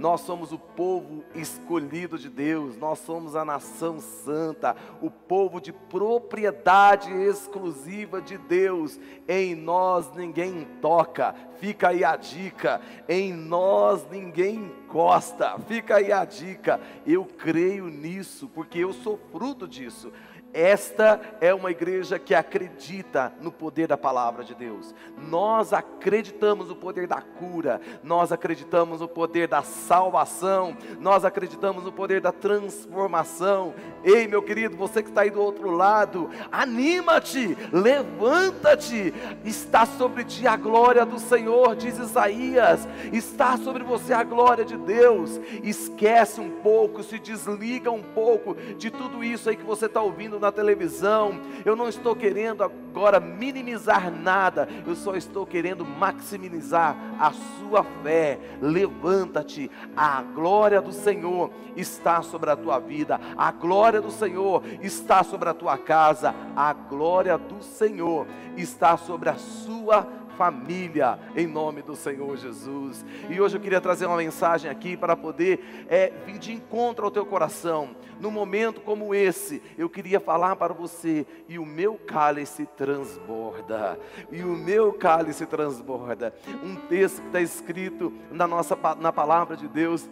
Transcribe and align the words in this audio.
nós 0.00 0.22
somos 0.22 0.50
o 0.50 0.58
povo 0.58 1.22
escolhido 1.34 2.18
de 2.18 2.30
Deus, 2.30 2.74
nós 2.78 3.00
somos 3.00 3.36
a 3.36 3.44
nação 3.44 4.00
santa, 4.00 4.74
o 5.02 5.10
povo 5.10 5.60
de 5.60 5.74
propriedade 5.74 7.12
exclusiva 7.12 8.22
de 8.22 8.38
Deus. 8.38 8.98
Em 9.28 9.54
nós 9.54 10.10
ninguém 10.14 10.66
toca, 10.80 11.34
fica 11.58 11.90
aí 11.90 12.02
a 12.02 12.16
dica. 12.16 12.80
Em 13.06 13.30
nós 13.34 14.08
ninguém 14.10 14.72
encosta, 14.90 15.58
fica 15.68 15.96
aí 15.96 16.10
a 16.10 16.24
dica. 16.24 16.80
Eu 17.06 17.26
creio 17.26 17.88
nisso, 17.88 18.48
porque 18.48 18.78
eu 18.78 18.94
sou 18.94 19.20
fruto 19.30 19.68
disso. 19.68 20.10
Esta 20.52 21.20
é 21.40 21.54
uma 21.54 21.70
igreja 21.70 22.18
que 22.18 22.34
acredita 22.34 23.32
no 23.40 23.52
poder 23.52 23.86
da 23.86 23.96
palavra 23.96 24.42
de 24.42 24.52
Deus. 24.52 24.92
Nós 25.16 25.72
acreditamos 25.72 26.68
no 26.68 26.74
poder 26.74 27.06
da 27.06 27.22
cura, 27.22 27.80
nós 28.02 28.32
acreditamos 28.32 29.00
no 29.00 29.06
poder 29.06 29.46
da 29.46 29.62
salvação, 29.62 30.76
nós 30.98 31.24
acreditamos 31.24 31.84
no 31.84 31.92
poder 31.92 32.20
da 32.20 32.32
transformação. 32.32 33.74
Ei, 34.02 34.26
meu 34.26 34.42
querido, 34.42 34.76
você 34.76 35.02
que 35.02 35.10
está 35.10 35.20
aí 35.20 35.30
do 35.30 35.40
outro 35.40 35.70
lado, 35.70 36.28
anima-te, 36.50 37.56
levanta-te. 37.72 39.14
Está 39.44 39.86
sobre 39.86 40.24
ti 40.24 40.48
a 40.48 40.56
glória 40.56 41.06
do 41.06 41.20
Senhor, 41.20 41.76
diz 41.76 41.96
Isaías. 41.96 42.88
Está 43.12 43.56
sobre 43.56 43.84
você 43.84 44.12
a 44.12 44.24
glória 44.24 44.64
de 44.64 44.76
Deus. 44.76 45.40
Esquece 45.62 46.40
um 46.40 46.50
pouco, 46.60 47.04
se 47.04 47.20
desliga 47.20 47.90
um 47.90 48.02
pouco 48.02 48.56
de 48.76 48.90
tudo 48.90 49.22
isso 49.22 49.48
aí 49.48 49.56
que 49.56 49.64
você 49.64 49.86
está 49.86 50.02
ouvindo 50.02 50.39
na 50.40 50.50
televisão. 50.50 51.40
Eu 51.64 51.76
não 51.76 51.88
estou 51.88 52.16
querendo 52.16 52.64
agora 52.64 53.20
minimizar 53.20 54.10
nada, 54.10 54.68
eu 54.86 54.96
só 54.96 55.14
estou 55.14 55.46
querendo 55.46 55.84
maximizar 55.84 56.96
a 57.18 57.32
sua 57.32 57.84
fé. 58.02 58.38
Levanta-te, 58.60 59.70
a 59.96 60.22
glória 60.22 60.80
do 60.80 60.92
Senhor 60.92 61.50
está 61.76 62.22
sobre 62.22 62.50
a 62.50 62.56
tua 62.56 62.78
vida, 62.78 63.20
a 63.36 63.52
glória 63.52 64.00
do 64.00 64.10
Senhor 64.10 64.62
está 64.80 65.22
sobre 65.22 65.48
a 65.48 65.54
tua 65.54 65.78
casa, 65.78 66.34
a 66.56 66.72
glória 66.72 67.38
do 67.38 67.62
Senhor 67.62 68.26
está 68.56 68.96
sobre 68.96 69.28
a 69.28 69.36
sua 69.36 70.00
vida 70.00 70.19
família, 70.40 71.18
em 71.36 71.46
nome 71.46 71.82
do 71.82 71.94
Senhor 71.94 72.34
Jesus. 72.34 73.04
E 73.28 73.38
hoje 73.38 73.58
eu 73.58 73.60
queria 73.60 73.78
trazer 73.78 74.06
uma 74.06 74.16
mensagem 74.16 74.70
aqui 74.70 74.96
para 74.96 75.14
poder 75.14 75.84
é, 75.86 76.10
vir 76.24 76.38
de 76.38 76.50
encontro 76.50 77.04
ao 77.04 77.10
teu 77.10 77.26
coração. 77.26 77.94
Num 78.18 78.30
momento 78.30 78.80
como 78.80 79.14
esse, 79.14 79.62
eu 79.76 79.86
queria 79.90 80.18
falar 80.18 80.56
para 80.56 80.72
você, 80.72 81.26
e 81.46 81.58
o 81.58 81.66
meu 81.66 82.00
cálice 82.06 82.64
transborda, 82.74 84.00
e 84.32 84.42
o 84.42 84.56
meu 84.56 84.94
cálice 84.94 85.44
transborda. 85.44 86.34
Um 86.64 86.74
texto 86.74 87.20
que 87.20 87.26
está 87.26 87.40
escrito 87.42 88.10
na 88.30 88.46
nossa 88.46 88.78
na 88.98 89.12
palavra 89.12 89.58
de 89.58 89.68
Deus, 89.68 90.08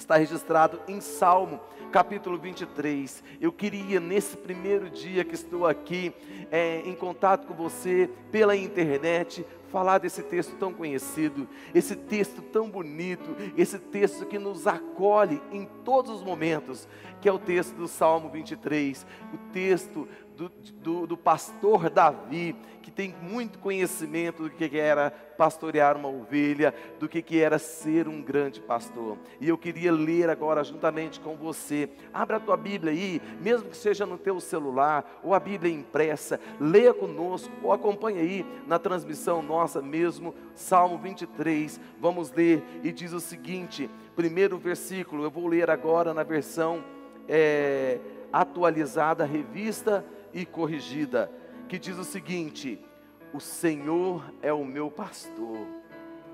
está 0.00 0.16
registrado 0.16 0.80
em 0.88 1.00
Salmo 1.00 1.60
capítulo 1.90 2.38
23. 2.38 3.22
Eu 3.40 3.50
queria, 3.50 3.98
nesse 3.98 4.36
primeiro 4.36 4.90
dia 4.90 5.24
que 5.24 5.34
estou 5.34 5.66
aqui, 5.66 6.12
é, 6.50 6.82
em 6.84 6.94
contato 6.94 7.46
com 7.46 7.54
você 7.54 8.10
pela 8.30 8.54
internet, 8.54 9.44
falar 9.68 9.98
desse 9.98 10.22
texto 10.22 10.56
tão 10.56 10.72
conhecido, 10.72 11.48
esse 11.74 11.94
texto 11.94 12.42
tão 12.42 12.70
bonito, 12.70 13.36
esse 13.56 13.78
texto 13.78 14.26
que 14.26 14.38
nos 14.38 14.66
acolhe 14.66 15.40
em 15.52 15.66
todos 15.84 16.10
os 16.10 16.22
momentos, 16.22 16.88
que 17.20 17.28
é 17.28 17.32
o 17.32 17.38
texto 17.38 17.74
do 17.74 17.88
Salmo 17.88 18.30
23, 18.30 19.06
o 19.32 19.38
texto 19.52 20.08
do, 20.36 20.48
do, 20.48 21.06
do, 21.06 21.16
pastor 21.16 21.90
Davi, 21.90 22.54
tem 22.98 23.14
muito 23.22 23.60
conhecimento 23.60 24.42
do 24.42 24.50
que 24.50 24.76
era 24.76 25.08
pastorear 25.08 25.96
uma 25.96 26.08
ovelha, 26.08 26.74
do 26.98 27.08
que, 27.08 27.38
era 27.38 27.56
ser 27.56 28.08
um 28.08 28.20
grande 28.20 28.60
pastor. 28.60 29.16
E 29.40 29.48
eu 29.48 29.56
queria 29.56 29.92
ler 29.92 30.28
agora 30.28 30.64
juntamente 30.64 31.20
com 31.20 31.36
você. 31.36 31.88
Abra 32.12 32.38
a 32.38 32.40
tua 32.40 32.56
Bíblia 32.56 32.92
aí, 32.92 33.22
mesmo 33.40 33.68
que 33.68 33.76
seja 33.76 34.04
no 34.04 34.18
teu 34.18 34.40
celular, 34.40 35.20
ou 35.22 35.32
a 35.32 35.38
Bíblia 35.38 35.72
impressa, 35.72 36.40
leia 36.58 36.92
conosco, 36.92 37.52
ou 37.62 37.72
acompanhe 37.72 38.18
aí 38.18 38.46
na 38.66 38.80
transmissão 38.80 39.42
nossa 39.42 39.80
mesmo, 39.80 40.34
Salmo 40.56 40.98
23. 40.98 41.80
Vamos 42.00 42.32
ler 42.32 42.64
e 42.82 42.90
diz 42.90 43.12
o 43.12 43.20
seguinte: 43.20 43.88
primeiro 44.16 44.58
versículo, 44.58 45.22
eu 45.22 45.30
vou 45.30 45.46
ler 45.46 45.70
agora 45.70 46.12
na 46.12 46.24
versão 46.24 46.82
é, 47.28 48.00
atualizada, 48.32 49.24
revista 49.24 50.04
e 50.34 50.44
corrigida, 50.44 51.30
que 51.68 51.78
diz 51.78 51.96
o 51.96 52.02
seguinte: 52.02 52.87
O 53.32 53.40
Senhor 53.40 54.24
é 54.42 54.52
o 54.52 54.64
meu 54.64 54.90
pastor 54.90 55.66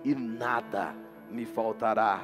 e 0.05 0.15
nada 0.15 0.94
me 1.31 1.44
faltará. 1.44 2.22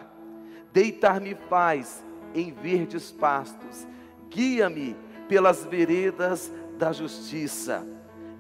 Deitar-me 0.73 1.35
faz 1.49 2.05
em 2.35 2.53
verdes 2.53 3.11
pastos, 3.11 3.87
guia-me 4.29 4.97
pelas 5.29 5.65
veredas 5.65 6.53
da 6.79 6.93
justiça, 6.93 7.87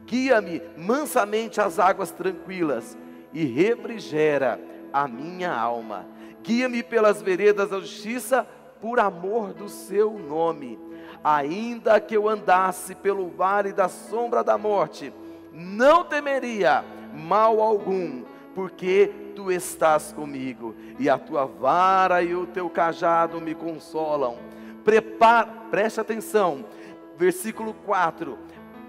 guia-me 0.06 0.62
mansamente 0.76 1.60
às 1.60 1.78
águas 1.78 2.10
tranquilas 2.12 2.96
e 3.32 3.44
refrigera 3.44 4.60
a 4.92 5.08
minha 5.08 5.52
alma. 5.52 6.06
Guia-me 6.42 6.82
pelas 6.82 7.20
veredas 7.20 7.70
da 7.70 7.80
justiça 7.80 8.46
por 8.80 8.98
amor 8.98 9.52
do 9.52 9.68
seu 9.68 10.12
nome 10.12 10.78
ainda 11.22 12.00
que 12.00 12.16
eu 12.16 12.28
andasse 12.28 12.94
pelo 12.94 13.28
vale 13.28 13.72
da 13.72 13.88
sombra 13.88 14.42
da 14.42 14.56
morte, 14.56 15.12
não 15.52 16.04
temeria 16.04 16.84
mal 17.14 17.60
algum, 17.60 18.22
porque 18.54 19.10
tu 19.34 19.50
estás 19.50 20.12
comigo, 20.12 20.74
e 20.98 21.08
a 21.08 21.18
tua 21.18 21.44
vara 21.44 22.22
e 22.22 22.34
o 22.34 22.46
teu 22.46 22.68
cajado 22.68 23.40
me 23.40 23.54
consolam. 23.54 24.36
Prepara, 24.84 25.48
preste 25.70 26.00
atenção, 26.00 26.64
versículo 27.16 27.74
4, 27.84 28.38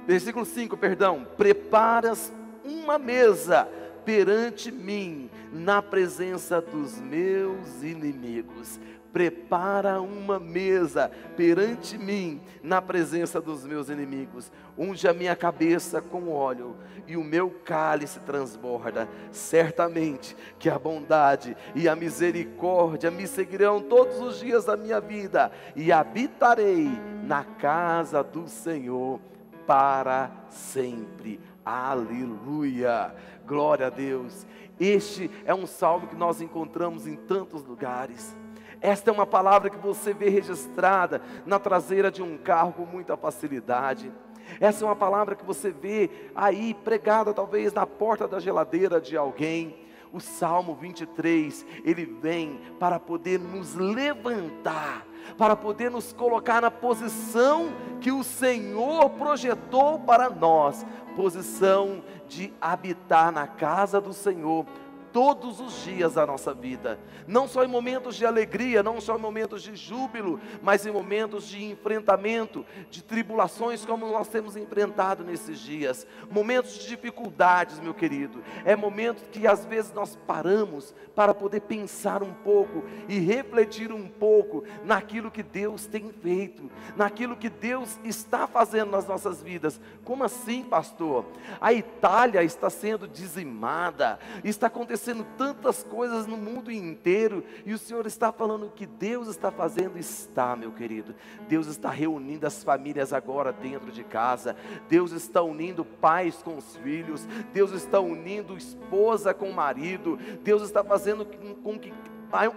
versículo 0.05 0.45
5, 0.45 0.75
perdão. 0.77 1.25
Preparas 1.37 2.33
uma 2.63 2.97
mesa 2.97 3.67
perante 4.05 4.71
mim, 4.71 5.29
na 5.53 5.81
presença 5.81 6.61
dos 6.61 6.99
meus 6.99 7.83
inimigos 7.83 8.79
prepara 9.11 10.01
uma 10.01 10.39
mesa 10.39 11.11
perante 11.35 11.97
mim, 11.97 12.41
na 12.63 12.81
presença 12.81 13.41
dos 13.41 13.65
meus 13.65 13.89
inimigos. 13.89 14.51
Unge 14.77 15.07
a 15.07 15.13
minha 15.13 15.35
cabeça 15.35 16.01
com 16.01 16.29
óleo 16.29 16.75
e 17.07 17.17
o 17.17 17.23
meu 17.23 17.49
cálice 17.65 18.19
transborda. 18.21 19.07
Certamente 19.31 20.35
que 20.57 20.69
a 20.69 20.79
bondade 20.79 21.55
e 21.75 21.87
a 21.87 21.95
misericórdia 21.95 23.11
me 23.11 23.27
seguirão 23.27 23.81
todos 23.81 24.19
os 24.19 24.39
dias 24.39 24.65
da 24.65 24.77
minha 24.77 24.99
vida 24.99 25.51
e 25.75 25.91
habitarei 25.91 26.89
na 27.23 27.43
casa 27.43 28.23
do 28.23 28.47
Senhor 28.47 29.19
para 29.67 30.31
sempre. 30.49 31.39
Aleluia! 31.63 33.13
Glória 33.45 33.87
a 33.87 33.89
Deus. 33.89 34.45
Este 34.79 35.29
é 35.45 35.53
um 35.53 35.67
salmo 35.67 36.07
que 36.07 36.15
nós 36.15 36.41
encontramos 36.41 37.05
em 37.05 37.15
tantos 37.15 37.63
lugares. 37.63 38.35
Esta 38.81 39.11
é 39.11 39.13
uma 39.13 39.27
palavra 39.27 39.69
que 39.69 39.77
você 39.77 40.11
vê 40.11 40.27
registrada 40.27 41.21
na 41.45 41.59
traseira 41.59 42.09
de 42.09 42.23
um 42.23 42.35
carro 42.35 42.73
com 42.73 42.85
muita 42.85 43.15
facilidade. 43.15 44.11
Essa 44.59 44.83
é 44.83 44.87
uma 44.87 44.95
palavra 44.95 45.35
que 45.35 45.45
você 45.45 45.69
vê 45.69 46.09
aí 46.35 46.73
pregada 46.73 47.33
talvez 47.33 47.71
na 47.73 47.85
porta 47.85 48.27
da 48.27 48.39
geladeira 48.39 48.99
de 48.99 49.15
alguém. 49.15 49.75
O 50.11 50.19
Salmo 50.19 50.75
23, 50.75 51.65
ele 51.85 52.05
vem 52.05 52.59
para 52.77 52.99
poder 52.99 53.39
nos 53.39 53.75
levantar, 53.75 55.05
para 55.37 55.55
poder 55.55 55.89
nos 55.89 56.11
colocar 56.11 56.61
na 56.61 56.69
posição 56.69 57.69
que 58.01 58.11
o 58.11 58.23
Senhor 58.23 59.09
projetou 59.11 59.99
para 59.99 60.29
nós, 60.29 60.85
posição 61.15 62.03
de 62.27 62.51
habitar 62.59 63.31
na 63.31 63.47
casa 63.47 64.01
do 64.01 64.11
Senhor 64.11 64.65
todos 65.11 65.59
os 65.59 65.83
dias 65.83 66.13
da 66.13 66.25
nossa 66.25 66.53
vida, 66.53 66.99
não 67.27 67.47
só 67.47 67.63
em 67.63 67.67
momentos 67.67 68.15
de 68.15 68.25
alegria, 68.25 68.81
não 68.81 69.01
só 69.01 69.17
em 69.17 69.21
momentos 69.21 69.61
de 69.61 69.75
júbilo, 69.75 70.39
mas 70.61 70.85
em 70.85 70.91
momentos 70.91 71.47
de 71.47 71.63
enfrentamento, 71.63 72.65
de 72.89 73.03
tribulações 73.03 73.85
como 73.85 74.07
nós 74.07 74.27
temos 74.27 74.55
enfrentado 74.55 75.23
nesses 75.23 75.59
dias, 75.59 76.07
momentos 76.29 76.77
de 76.77 76.87
dificuldades, 76.87 77.79
meu 77.79 77.93
querido. 77.93 78.41
É 78.63 78.75
momento 78.75 79.29
que 79.29 79.45
às 79.45 79.65
vezes 79.65 79.91
nós 79.93 80.17
paramos 80.27 80.93
para 81.15 81.33
poder 81.33 81.61
pensar 81.61 82.23
um 82.23 82.33
pouco 82.33 82.83
e 83.07 83.19
refletir 83.19 83.91
um 83.91 84.07
pouco 84.07 84.63
naquilo 84.83 85.29
que 85.29 85.43
Deus 85.43 85.85
tem 85.85 86.11
feito, 86.11 86.71
naquilo 86.95 87.35
que 87.35 87.49
Deus 87.49 87.99
está 88.03 88.47
fazendo 88.47 88.91
nas 88.91 89.07
nossas 89.07 89.41
vidas. 89.41 89.79
Como 90.05 90.23
assim, 90.23 90.63
pastor? 90.63 91.25
A 91.59 91.73
Itália 91.73 92.43
está 92.43 92.69
sendo 92.69 93.07
dizimada, 93.07 94.17
está 94.43 94.67
acontecendo 94.67 95.00
acontecendo 95.01 95.25
tantas 95.35 95.83
coisas 95.83 96.27
no 96.27 96.37
mundo 96.37 96.71
inteiro, 96.71 97.43
e 97.65 97.73
o 97.73 97.77
Senhor 97.77 98.05
está 98.05 98.31
falando 98.31 98.71
que 98.73 98.85
Deus 98.85 99.27
está 99.27 99.51
fazendo, 99.51 99.97
está, 99.97 100.55
meu 100.55 100.71
querido. 100.71 101.15
Deus 101.49 101.65
está 101.65 101.89
reunindo 101.89 102.45
as 102.45 102.63
famílias 102.63 103.11
agora 103.11 103.51
dentro 103.51 103.91
de 103.91 104.03
casa, 104.03 104.55
Deus 104.87 105.11
está 105.11 105.41
unindo 105.41 105.83
pais 105.83 106.43
com 106.43 106.55
os 106.55 106.77
filhos, 106.77 107.25
Deus 107.51 107.71
está 107.71 107.99
unindo 107.99 108.55
esposa 108.55 109.33
com 109.33 109.49
o 109.49 109.53
marido, 109.53 110.17
Deus 110.43 110.61
está 110.61 110.83
fazendo 110.83 111.25
com 111.63 111.79
que 111.79 111.91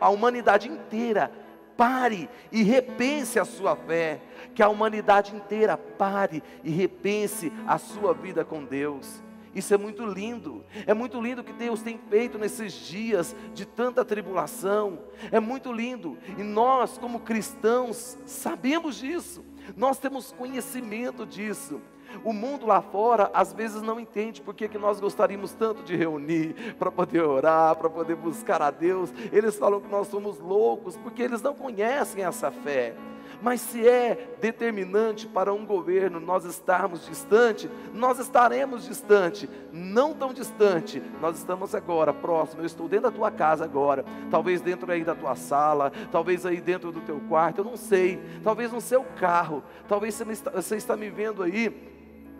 a 0.00 0.10
humanidade 0.10 0.68
inteira 0.68 1.32
pare 1.76 2.28
e 2.52 2.62
repense 2.62 3.40
a 3.40 3.44
sua 3.44 3.74
fé, 3.74 4.20
que 4.54 4.62
a 4.62 4.68
humanidade 4.68 5.34
inteira 5.34 5.76
pare 5.76 6.42
e 6.62 6.70
repense 6.70 7.50
a 7.66 7.78
sua 7.78 8.12
vida 8.12 8.44
com 8.44 8.64
Deus. 8.64 9.23
Isso 9.54 9.72
é 9.72 9.78
muito 9.78 10.04
lindo. 10.04 10.64
É 10.86 10.92
muito 10.92 11.20
lindo 11.20 11.40
o 11.40 11.44
que 11.44 11.52
Deus 11.52 11.82
tem 11.82 11.98
feito 12.10 12.38
nesses 12.38 12.72
dias 12.72 13.34
de 13.52 13.64
tanta 13.64 14.04
tribulação. 14.04 14.98
É 15.30 15.38
muito 15.38 15.72
lindo. 15.72 16.18
E 16.36 16.42
nós, 16.42 16.98
como 16.98 17.20
cristãos, 17.20 18.18
sabemos 18.26 18.96
disso. 18.96 19.44
Nós 19.76 19.98
temos 19.98 20.32
conhecimento 20.32 21.24
disso. 21.24 21.80
O 22.22 22.32
mundo 22.32 22.66
lá 22.66 22.80
fora 22.80 23.30
às 23.32 23.52
vezes 23.52 23.82
não 23.82 23.98
entende 23.98 24.40
porque 24.40 24.68
que 24.68 24.78
nós 24.78 25.00
gostaríamos 25.00 25.52
tanto 25.52 25.82
de 25.82 25.96
reunir 25.96 26.74
para 26.78 26.90
poder 26.90 27.22
orar, 27.22 27.74
para 27.76 27.90
poder 27.90 28.14
buscar 28.14 28.62
a 28.62 28.70
Deus. 28.70 29.12
Eles 29.32 29.56
falam 29.56 29.80
que 29.80 29.88
nós 29.88 30.08
somos 30.08 30.38
loucos 30.38 30.96
porque 30.96 31.22
eles 31.22 31.42
não 31.42 31.54
conhecem 31.54 32.24
essa 32.24 32.50
fé. 32.50 32.94
Mas 33.42 33.60
se 33.60 33.86
é 33.86 34.36
determinante 34.40 35.26
para 35.26 35.52
um 35.52 35.64
governo 35.64 36.20
nós 36.20 36.44
estarmos 36.44 37.06
distante, 37.06 37.70
nós 37.92 38.18
estaremos 38.18 38.84
distante, 38.84 39.48
não 39.72 40.14
tão 40.14 40.32
distante. 40.32 41.02
Nós 41.20 41.38
estamos 41.38 41.74
agora 41.74 42.12
próximo. 42.12 42.62
Eu 42.62 42.66
estou 42.66 42.88
dentro 42.88 43.10
da 43.10 43.16
tua 43.16 43.30
casa 43.30 43.64
agora, 43.64 44.04
talvez 44.30 44.60
dentro 44.60 44.90
aí 44.90 45.04
da 45.04 45.14
tua 45.14 45.34
sala, 45.34 45.92
talvez 46.10 46.46
aí 46.46 46.60
dentro 46.60 46.90
do 46.92 47.00
teu 47.00 47.20
quarto, 47.28 47.58
eu 47.58 47.64
não 47.64 47.76
sei. 47.76 48.20
Talvez 48.42 48.72
no 48.72 48.80
seu 48.80 49.04
carro, 49.18 49.62
talvez 49.88 50.14
você 50.14 50.24
está, 50.32 50.50
você 50.50 50.76
está 50.76 50.96
me 50.96 51.10
vendo 51.10 51.42
aí 51.42 51.92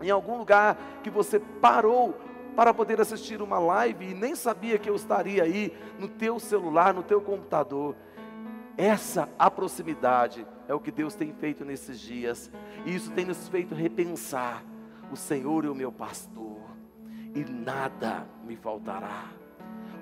em 0.02 0.10
algum 0.10 0.38
lugar 0.38 0.76
que 1.02 1.10
você 1.10 1.38
parou 1.38 2.14
para 2.54 2.72
poder 2.72 3.00
assistir 3.00 3.42
uma 3.42 3.58
live 3.58 4.10
e 4.10 4.14
nem 4.14 4.34
sabia 4.34 4.78
que 4.78 4.88
eu 4.88 4.94
estaria 4.94 5.42
aí 5.42 5.72
no 5.98 6.08
teu 6.08 6.38
celular, 6.38 6.94
no 6.94 7.02
teu 7.02 7.20
computador. 7.20 7.96
Essa 8.76 9.28
a 9.38 9.50
proximidade 9.50 10.46
é 10.68 10.74
o 10.74 10.80
que 10.80 10.90
Deus 10.90 11.14
tem 11.14 11.32
feito 11.32 11.64
nesses 11.64 12.00
dias, 12.00 12.50
e 12.84 12.94
isso 12.94 13.10
tem 13.12 13.24
nos 13.24 13.48
feito 13.48 13.74
repensar: 13.74 14.64
o 15.12 15.16
Senhor 15.16 15.64
é 15.64 15.68
o 15.68 15.74
meu 15.74 15.92
pastor, 15.92 16.60
e 17.34 17.44
nada 17.44 18.26
me 18.44 18.56
faltará. 18.56 19.30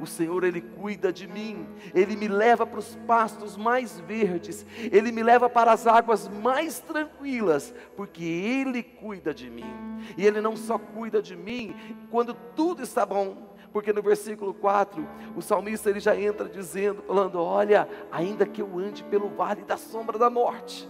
O 0.00 0.06
Senhor, 0.06 0.42
Ele 0.42 0.60
cuida 0.60 1.12
de 1.12 1.28
mim, 1.28 1.64
Ele 1.94 2.16
me 2.16 2.26
leva 2.26 2.66
para 2.66 2.78
os 2.78 2.96
pastos 3.06 3.56
mais 3.56 4.00
verdes, 4.00 4.66
Ele 4.90 5.12
me 5.12 5.22
leva 5.22 5.48
para 5.48 5.70
as 5.70 5.86
águas 5.86 6.28
mais 6.28 6.80
tranquilas, 6.80 7.72
porque 7.96 8.24
Ele 8.24 8.82
cuida 8.82 9.32
de 9.32 9.48
mim. 9.48 9.72
E 10.16 10.26
Ele 10.26 10.40
não 10.40 10.56
só 10.56 10.76
cuida 10.76 11.22
de 11.22 11.36
mim 11.36 11.76
quando 12.10 12.34
tudo 12.34 12.82
está 12.82 13.06
bom, 13.06 13.51
porque 13.72 13.92
no 13.92 14.02
versículo 14.02 14.52
4, 14.52 15.06
o 15.34 15.40
salmista 15.40 15.88
ele 15.88 16.00
já 16.00 16.14
entra 16.18 16.48
dizendo, 16.48 17.02
falando: 17.02 17.40
Olha, 17.40 17.88
ainda 18.10 18.46
que 18.46 18.60
eu 18.60 18.78
ande 18.78 19.02
pelo 19.04 19.28
vale 19.30 19.62
da 19.62 19.76
sombra 19.76 20.18
da 20.18 20.28
morte, 20.28 20.88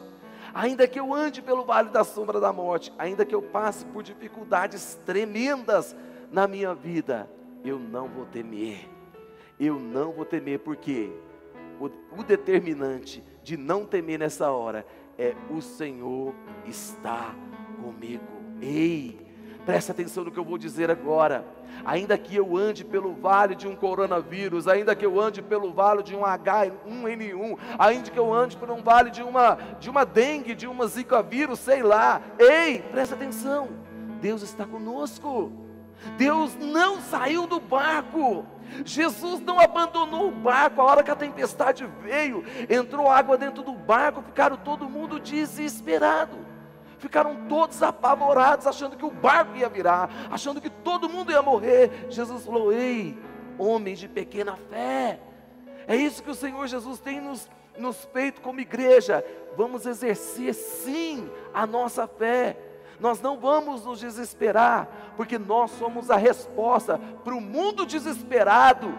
ainda 0.53 0.87
que 0.87 0.99
eu 0.99 1.15
ande 1.15 1.41
pelo 1.41 1.65
vale 1.65 1.91
da 1.91 2.05
sombra 2.05 2.41
da 2.41 2.53
morte, 2.53 2.93
ainda 2.99 3.25
que 3.25 3.35
eu 3.35 3.43
passe 3.43 3.85
por 3.87 4.03
dificuldades 4.03 4.99
tremendas 5.07 5.95
na 6.31 6.49
minha 6.49 6.75
vida, 6.75 7.31
eu 7.65 7.79
não 7.79 8.09
vou 8.09 8.27
temer, 8.27 8.89
eu 9.61 9.79
não 9.79 10.11
vou 10.11 10.25
temer, 10.25 10.59
porque 10.59 11.13
o, 11.81 11.87
o 12.19 12.25
determinante 12.25 13.23
de 13.43 13.57
não 13.57 13.85
temer 13.85 14.19
nessa 14.19 14.51
hora 14.51 14.85
é 15.19 15.35
o 15.51 15.61
Senhor 15.61 16.35
está 16.67 17.35
comigo. 17.81 18.25
Ei, 18.61 19.22
presta 19.65 19.93
atenção 19.93 20.25
no 20.25 20.31
que 20.31 20.39
eu 20.39 20.45
vou 20.45 20.59
dizer 20.59 20.91
agora. 20.91 21.45
Ainda 21.85 22.17
que 22.19 22.37
eu 22.37 22.57
ande 22.57 22.85
pelo 22.85 23.15
vale 23.15 23.55
de 23.55 23.67
um 23.67 23.75
coronavírus, 23.75 24.69
ainda 24.69 24.95
que 24.95 25.05
eu 25.05 25.21
ande 25.21 25.43
pelo 25.43 25.73
vale 25.73 26.03
de 26.03 26.15
um 26.15 26.21
H1N1, 26.21 27.59
ainda 27.79 28.11
que 28.11 28.19
eu 28.19 28.33
ande 28.33 28.57
por 28.57 28.71
um 28.71 28.83
vale 28.83 29.11
de 29.11 29.23
uma, 29.23 29.59
de 29.81 29.91
uma 29.91 30.05
dengue, 30.05 30.55
de 30.55 30.67
uma 30.67 30.87
zika 30.87 31.23
vírus, 31.23 31.59
sei 31.59 31.83
lá, 31.83 32.21
ei, 32.39 32.81
presta 32.81 33.15
atenção, 33.15 33.69
Deus 34.21 34.43
está 34.43 34.65
conosco, 34.65 35.51
Deus 36.17 36.57
não 36.57 37.01
saiu 37.01 37.47
do 37.47 37.59
barco, 37.59 38.45
Jesus 38.85 39.41
não 39.41 39.59
abandonou 39.59 40.29
o 40.29 40.33
barco, 40.33 40.81
a 40.81 40.85
hora 40.85 41.03
que 41.03 41.11
a 41.11 41.17
tempestade 41.17 41.89
veio, 42.03 42.45
entrou 42.69 43.11
água 43.11 43.37
dentro 43.37 43.63
do 43.63 43.73
barco, 43.73 44.23
ficaram 44.23 44.57
todo 44.57 44.89
mundo 44.89 45.19
desesperado 45.19 46.42
ficaram 47.03 47.35
todos 47.49 47.83
apavorados, 47.83 48.65
achando 48.65 48.97
que 48.97 49.05
o 49.05 49.11
barco 49.11 49.57
ia 49.57 49.69
virar, 49.69 50.09
achando 50.31 50.61
que 50.61 50.71
todo 50.71 51.09
mundo 51.09 51.33
ia 51.33 51.43
morrer. 51.43 52.07
Jesus 52.09 52.45
falou: 52.45 52.73
Ei, 52.73 53.19
homens 53.59 53.99
de 53.99 54.09
pequena 54.09 54.57
fé, 54.71 55.19
é 55.89 55.97
isso 55.97 56.23
que 56.23 56.31
o 56.31 56.35
Senhor 56.35 56.65
Jesus 56.69 57.01
tem 57.01 57.21
nos, 57.21 57.51
nos 57.77 58.05
feito 58.05 58.41
como 58.41 58.61
igreja. 58.61 59.25
Vamos 59.57 59.85
exercer 59.85 60.55
sim 60.55 61.29
a 61.53 61.67
nossa 61.67 62.07
fé. 62.07 62.57
Nós 63.01 63.21
não 63.21 63.37
vamos 63.37 63.85
nos 63.85 63.99
desesperar, 63.99 64.89
porque 65.17 65.37
nós 65.37 65.73
somos 65.73 66.09
a 66.09 66.17
resposta 66.17 67.01
para 67.25 67.35
o 67.35 67.41
mundo 67.41 67.85
desesperado. 67.85 68.95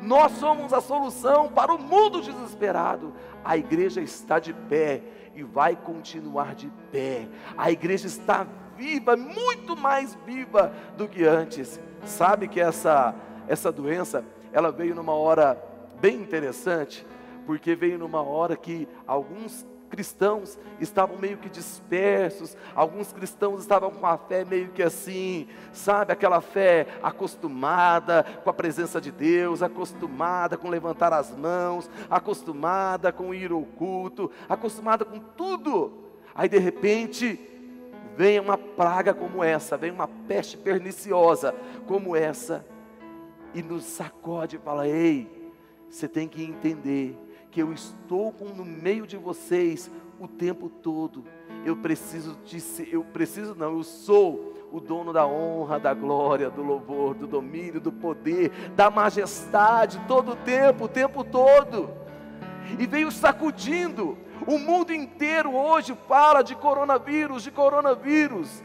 Nós 0.00 0.32
somos 0.32 0.72
a 0.72 0.80
solução 0.80 1.50
para 1.50 1.72
o 1.72 1.78
mundo 1.78 2.22
desesperado. 2.22 3.12
A 3.44 3.58
igreja 3.58 4.00
está 4.00 4.38
de 4.38 4.54
pé 4.54 5.02
e 5.34 5.42
vai 5.42 5.76
continuar 5.76 6.54
de 6.54 6.70
pé. 6.90 7.28
A 7.56 7.70
igreja 7.70 8.06
está 8.06 8.46
viva, 8.76 9.16
muito 9.16 9.76
mais 9.76 10.16
viva 10.26 10.72
do 10.96 11.08
que 11.08 11.24
antes. 11.24 11.80
Sabe 12.04 12.48
que 12.48 12.60
essa 12.60 13.14
essa 13.48 13.72
doença, 13.72 14.24
ela 14.52 14.70
veio 14.70 14.94
numa 14.94 15.12
hora 15.12 15.62
bem 16.00 16.16
interessante, 16.16 17.06
porque 17.46 17.74
veio 17.74 17.98
numa 17.98 18.22
hora 18.22 18.56
que 18.56 18.88
alguns 19.06 19.66
cristãos 19.92 20.58
estavam 20.80 21.18
meio 21.18 21.36
que 21.36 21.50
dispersos, 21.50 22.56
alguns 22.74 23.12
cristãos 23.12 23.60
estavam 23.60 23.90
com 23.90 24.06
a 24.06 24.16
fé 24.16 24.42
meio 24.42 24.70
que 24.70 24.82
assim, 24.82 25.46
sabe, 25.70 26.14
aquela 26.14 26.40
fé 26.40 26.86
acostumada 27.02 28.24
com 28.42 28.48
a 28.48 28.54
presença 28.54 28.98
de 28.98 29.12
Deus, 29.12 29.62
acostumada 29.62 30.56
com 30.56 30.70
levantar 30.70 31.12
as 31.12 31.36
mãos, 31.36 31.90
acostumada 32.08 33.12
com 33.12 33.34
ir 33.34 33.52
ao 33.52 33.62
culto, 33.62 34.30
acostumada 34.48 35.04
com 35.04 35.18
tudo. 35.18 35.92
Aí 36.34 36.48
de 36.48 36.58
repente, 36.58 37.38
vem 38.16 38.40
uma 38.40 38.56
praga 38.56 39.12
como 39.12 39.44
essa, 39.44 39.76
vem 39.76 39.90
uma 39.90 40.08
peste 40.08 40.56
perniciosa 40.56 41.54
como 41.86 42.16
essa, 42.16 42.64
e 43.52 43.62
nos 43.62 43.84
sacode 43.84 44.56
e 44.56 44.58
fala: 44.58 44.88
Ei, 44.88 45.52
você 45.90 46.08
tem 46.08 46.26
que 46.26 46.42
entender 46.42 47.21
que 47.52 47.60
eu 47.60 47.70
estou 47.70 48.34
no 48.56 48.64
meio 48.64 49.06
de 49.06 49.18
vocês 49.18 49.90
o 50.18 50.26
tempo 50.26 50.70
todo. 50.70 51.22
Eu 51.66 51.76
preciso 51.76 52.36
de 52.46 52.58
ser, 52.58 52.88
eu 52.90 53.04
preciso 53.04 53.54
não, 53.54 53.76
eu 53.76 53.84
sou 53.84 54.68
o 54.72 54.80
dono 54.80 55.12
da 55.12 55.26
honra, 55.26 55.78
da 55.78 55.92
glória, 55.92 56.48
do 56.48 56.62
louvor, 56.62 57.14
do 57.14 57.26
domínio, 57.26 57.78
do 57.78 57.92
poder, 57.92 58.50
da 58.74 58.90
majestade, 58.90 60.00
todo 60.08 60.32
o 60.32 60.36
tempo, 60.36 60.86
o 60.86 60.88
tempo 60.88 61.22
todo. 61.22 61.90
E 62.78 62.86
veio 62.86 63.12
sacudindo. 63.12 64.16
O 64.46 64.58
mundo 64.58 64.92
inteiro 64.92 65.54
hoje 65.54 65.94
fala 66.08 66.42
de 66.42 66.56
coronavírus, 66.56 67.42
de 67.42 67.50
coronavírus. 67.50 68.64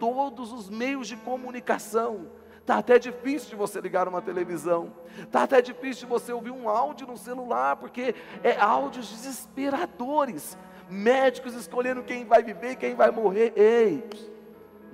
Todos 0.00 0.52
os 0.52 0.68
meios 0.68 1.06
de 1.06 1.16
comunicação 1.16 2.26
Está 2.64 2.78
até 2.78 2.98
difícil 2.98 3.50
de 3.50 3.56
você 3.56 3.78
ligar 3.78 4.08
uma 4.08 4.22
televisão. 4.22 4.90
Está 5.18 5.42
até 5.42 5.60
difícil 5.60 6.06
de 6.06 6.10
você 6.10 6.32
ouvir 6.32 6.50
um 6.50 6.66
áudio 6.66 7.06
no 7.06 7.14
celular, 7.14 7.76
porque 7.76 8.14
é 8.42 8.56
áudios 8.58 9.10
desesperadores. 9.10 10.56
Médicos 10.88 11.54
escolhendo 11.54 12.02
quem 12.02 12.24
vai 12.24 12.42
viver 12.42 12.70
e 12.70 12.76
quem 12.76 12.94
vai 12.94 13.10
morrer. 13.10 13.52
Ei, 13.54 14.08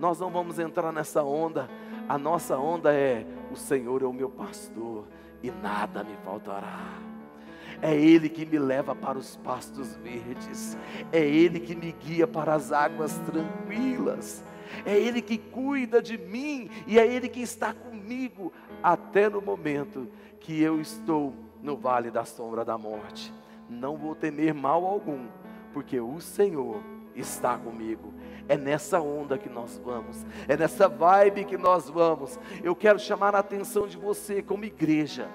nós 0.00 0.18
não 0.18 0.30
vamos 0.30 0.58
entrar 0.58 0.90
nessa 0.90 1.22
onda. 1.22 1.70
A 2.08 2.18
nossa 2.18 2.58
onda 2.58 2.92
é: 2.92 3.24
o 3.52 3.56
Senhor 3.56 4.02
é 4.02 4.06
o 4.06 4.12
meu 4.12 4.30
pastor 4.30 5.06
e 5.40 5.48
nada 5.48 6.02
me 6.02 6.16
faltará. 6.24 6.98
É 7.80 7.94
Ele 7.94 8.28
que 8.28 8.44
me 8.44 8.58
leva 8.58 8.96
para 8.96 9.16
os 9.16 9.36
pastos 9.36 9.94
verdes, 9.94 10.76
é 11.12 11.20
Ele 11.20 11.60
que 11.60 11.76
me 11.76 11.92
guia 11.92 12.26
para 12.26 12.52
as 12.52 12.72
águas 12.72 13.16
tranquilas 13.18 14.42
é 14.84 14.96
Ele 14.96 15.20
que 15.20 15.38
cuida 15.38 16.00
de 16.00 16.16
mim 16.18 16.70
e 16.86 16.98
é 16.98 17.06
Ele 17.06 17.28
que 17.28 17.40
está 17.40 17.72
comigo 17.72 18.52
até 18.82 19.28
no 19.28 19.40
momento 19.40 20.08
que 20.40 20.60
eu 20.60 20.80
estou 20.80 21.34
no 21.62 21.76
vale 21.76 22.10
da 22.10 22.24
sombra 22.24 22.64
da 22.64 22.78
morte. 22.78 23.32
Não 23.68 23.96
vou 23.96 24.14
temer 24.14 24.54
mal 24.54 24.84
algum, 24.84 25.26
porque 25.72 26.00
o 26.00 26.20
Senhor 26.20 26.82
está 27.14 27.56
comigo. 27.56 28.12
É 28.48 28.56
nessa 28.56 29.00
onda 29.00 29.38
que 29.38 29.48
nós 29.48 29.80
vamos, 29.84 30.26
é 30.48 30.56
nessa 30.56 30.88
vibe 30.88 31.44
que 31.44 31.56
nós 31.56 31.88
vamos. 31.88 32.38
Eu 32.64 32.74
quero 32.74 32.98
chamar 32.98 33.34
a 33.34 33.38
atenção 33.38 33.86
de 33.86 33.96
você 33.96 34.42
como 34.42 34.64
igreja. 34.64 35.28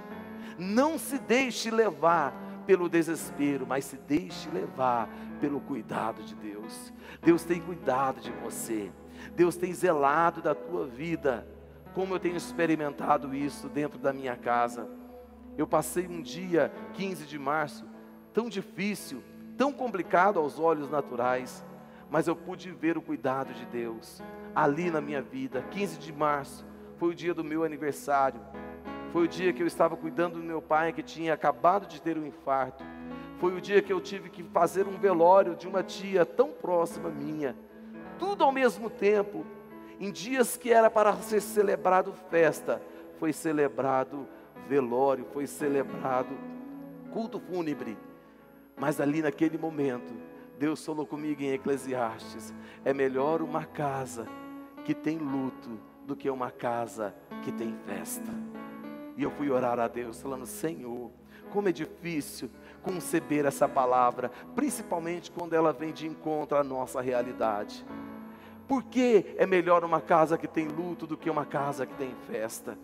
Não 0.58 0.98
se 0.98 1.18
deixe 1.18 1.72
levar 1.72 2.34
pelo 2.66 2.90
desespero, 2.90 3.66
mas 3.66 3.86
se 3.86 3.98
deixe 3.98 4.50
levar 4.50 5.10
pelo 5.40 5.62
cuidado 5.62 6.24
de 6.24 6.36
Deus. 6.36 6.92
Deus 7.22 7.44
tem 7.44 7.62
cuidado 7.62 8.20
de 8.20 8.32
você. 8.32 8.92
Deus 9.36 9.58
tem 9.58 9.74
zelado 9.74 10.42
da 10.42 10.56
tua 10.56 10.86
vida, 10.86 11.46
como 11.94 12.14
eu 12.14 12.20
tenho 12.20 12.38
experimentado 12.38 13.36
isso 13.36 13.68
dentro 13.68 14.00
da 14.00 14.14
minha 14.14 14.36
casa. 14.36 14.88
Eu 15.58 15.68
passei 15.68 16.08
um 16.08 16.22
dia, 16.22 16.72
15 16.94 17.26
de 17.26 17.38
março, 17.38 17.86
tão 18.34 18.50
difícil, 18.50 19.22
tão 19.58 19.72
complicado 19.72 20.40
aos 20.40 20.60
olhos 20.60 20.90
naturais, 20.90 21.66
mas 22.10 22.28
eu 22.28 22.36
pude 22.36 22.72
ver 22.72 22.98
o 22.98 23.02
cuidado 23.02 23.54
de 23.54 23.66
Deus 23.66 24.22
ali 24.54 24.90
na 24.90 25.02
minha 25.02 25.22
vida. 25.22 25.62
15 25.72 25.98
de 25.98 26.14
março 26.14 26.66
foi 26.98 27.10
o 27.10 27.16
dia 27.16 27.34
do 27.34 27.44
meu 27.44 27.64
aniversário. 27.64 28.40
Foi 29.12 29.24
o 29.24 29.28
dia 29.28 29.54
que 29.54 29.62
eu 29.62 29.68
estava 29.68 29.96
cuidando 29.96 30.40
do 30.40 30.44
meu 30.44 30.62
pai 30.62 30.92
que 30.92 31.04
tinha 31.04 31.34
acabado 31.34 31.88
de 31.88 32.02
ter 32.02 32.18
um 32.18 32.26
infarto. 32.26 32.84
Foi 33.38 33.54
o 33.54 33.62
dia 33.62 33.82
que 33.82 33.92
eu 33.92 34.00
tive 34.00 34.30
que 34.30 34.44
fazer 34.44 34.88
um 34.88 34.98
velório 34.98 35.56
de 35.56 35.68
uma 35.68 35.84
tia 35.84 36.26
tão 36.26 36.52
próxima 36.52 37.10
minha. 37.10 37.56
Tudo 38.18 38.44
ao 38.44 38.52
mesmo 38.52 38.90
tempo. 38.90 39.46
Em 40.00 40.12
dias 40.12 40.58
que 40.58 40.72
era 40.72 40.90
para 40.90 41.16
ser 41.18 41.42
celebrado 41.42 42.14
festa, 42.30 42.82
foi 43.18 43.32
celebrado 43.32 44.28
velório, 44.68 45.26
foi 45.32 45.48
celebrado 45.48 46.36
culto 47.12 47.40
fúnebre. 47.40 47.98
Mas 48.76 49.00
ali 49.00 49.22
naquele 49.22 49.58
momento, 49.58 50.14
Deus 50.60 50.86
falou 50.86 51.06
comigo 51.06 51.42
em 51.42 51.54
Eclesiastes: 51.54 52.54
é 52.84 52.94
melhor 52.94 53.42
uma 53.42 53.66
casa 53.66 54.28
que 54.84 54.94
tem 54.94 55.18
luto 55.18 55.80
do 56.06 56.16
que 56.16 56.30
uma 56.30 56.52
casa 56.52 57.16
que 57.44 57.52
tem 57.52 57.74
festa. 57.86 58.32
E 59.18 59.24
eu 59.24 59.32
fui 59.32 59.50
orar 59.50 59.80
a 59.80 59.88
Deus, 59.88 60.22
falando: 60.22 60.46
Senhor, 60.46 61.10
como 61.52 61.70
é 61.70 61.72
difícil 61.72 62.50
conceber 62.86 63.46
essa 63.46 63.68
palavra, 63.68 64.32
principalmente 64.56 65.32
quando 65.32 65.54
ela 65.54 65.74
vem 65.74 65.92
de 65.92 66.06
encontro 66.08 66.56
à 66.56 66.64
nossa 66.64 67.02
realidade. 67.02 67.84
Por 68.68 68.84
que 68.84 69.36
é 69.38 69.46
melhor 69.46 69.84
uma 69.84 70.00
casa 70.00 70.38
que 70.38 70.48
tem 70.48 70.68
luto 70.68 71.08
do 71.08 71.18
que 71.18 71.30
uma 71.30 71.46
casa 71.46 71.86
que 71.86 71.96
tem 71.96 72.16
festa? 72.28 72.78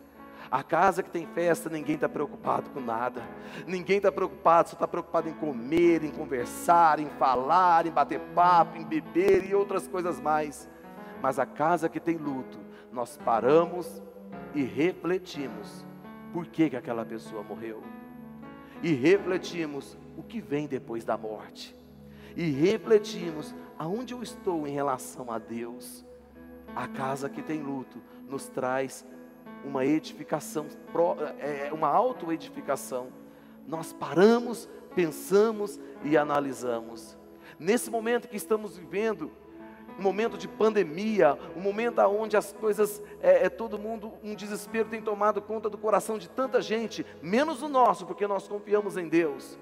A 0.49 0.63
casa 0.63 1.03
que 1.03 1.09
tem 1.09 1.25
festa, 1.27 1.69
ninguém 1.69 1.95
está 1.95 2.09
preocupado 2.09 2.69
com 2.71 2.81
nada. 2.81 3.21
Ninguém 3.67 3.97
está 3.97 4.11
preocupado, 4.11 4.69
só 4.69 4.75
está 4.75 4.87
preocupado 4.87 5.29
em 5.29 5.33
comer, 5.33 6.03
em 6.03 6.11
conversar, 6.11 6.99
em 6.99 7.07
falar, 7.11 7.85
em 7.85 7.91
bater 7.91 8.19
papo, 8.35 8.77
em 8.77 8.83
beber 8.83 9.45
e 9.45 9.55
outras 9.55 9.87
coisas 9.87 10.19
mais. 10.19 10.69
Mas 11.21 11.39
a 11.39 11.45
casa 11.45 11.87
que 11.87 11.99
tem 11.99 12.17
luto, 12.17 12.59
nós 12.91 13.17
paramos 13.23 14.01
e 14.53 14.63
refletimos 14.63 15.85
por 16.33 16.45
que, 16.47 16.69
que 16.69 16.75
aquela 16.75 17.05
pessoa 17.05 17.43
morreu. 17.43 18.00
E 18.81 18.93
refletimos 18.93 19.97
o 20.17 20.23
que 20.23 20.41
vem 20.41 20.67
depois 20.67 21.03
da 21.03 21.17
morte. 21.17 21.75
E 22.35 22.49
refletimos 22.49 23.53
aonde 23.77 24.13
eu 24.13 24.23
estou 24.23 24.67
em 24.67 24.71
relação 24.71 25.31
a 25.31 25.37
Deus. 25.37 26.05
A 26.75 26.87
casa 26.87 27.29
que 27.29 27.41
tem 27.41 27.61
luto 27.61 28.01
nos 28.27 28.47
traz 28.47 29.05
uma 29.63 29.85
edificação, 29.85 30.67
é, 31.39 31.71
uma 31.71 31.89
autoedificação. 31.89 33.09
Nós 33.67 33.93
paramos, 33.93 34.67
pensamos 34.95 35.79
e 36.03 36.17
analisamos. 36.17 37.17
Nesse 37.59 37.89
momento 37.91 38.27
que 38.27 38.35
estamos 38.35 38.77
vivendo, 38.77 39.31
um 39.97 40.01
momento 40.01 40.37
de 40.37 40.47
pandemia, 40.47 41.37
um 41.55 41.61
momento 41.61 41.99
onde 42.01 42.37
as 42.37 42.53
coisas, 42.53 43.01
é, 43.21 43.45
é, 43.45 43.49
todo 43.49 43.77
mundo, 43.77 44.13
um 44.23 44.35
desespero 44.35 44.89
tem 44.89 45.01
tomado 45.01 45.41
conta 45.41 45.69
do 45.69 45.77
coração 45.77 46.17
de 46.17 46.29
tanta 46.29 46.61
gente, 46.61 47.05
menos 47.21 47.61
o 47.61 47.69
nosso, 47.69 48.05
porque 48.05 48.27
nós 48.27 48.47
confiamos 48.47 48.97
em 48.97 49.07
Deus 49.07 49.57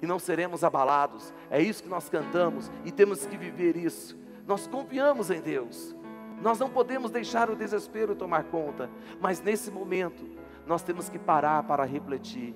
e 0.00 0.06
não 0.06 0.18
seremos 0.18 0.64
abalados. 0.64 1.32
É 1.50 1.60
isso 1.60 1.82
que 1.82 1.88
nós 1.88 2.08
cantamos 2.08 2.70
e 2.84 2.92
temos 2.92 3.26
que 3.26 3.36
viver 3.36 3.76
isso. 3.76 4.16
Nós 4.46 4.66
confiamos 4.66 5.30
em 5.30 5.40
Deus. 5.40 5.94
Nós 6.40 6.58
não 6.58 6.70
podemos 6.70 7.10
deixar 7.10 7.50
o 7.50 7.56
desespero 7.56 8.14
tomar 8.14 8.44
conta, 8.44 8.88
mas 9.20 9.40
nesse 9.40 9.70
momento 9.70 10.24
nós 10.66 10.82
temos 10.82 11.08
que 11.08 11.18
parar 11.18 11.64
para 11.64 11.84
refletir. 11.84 12.54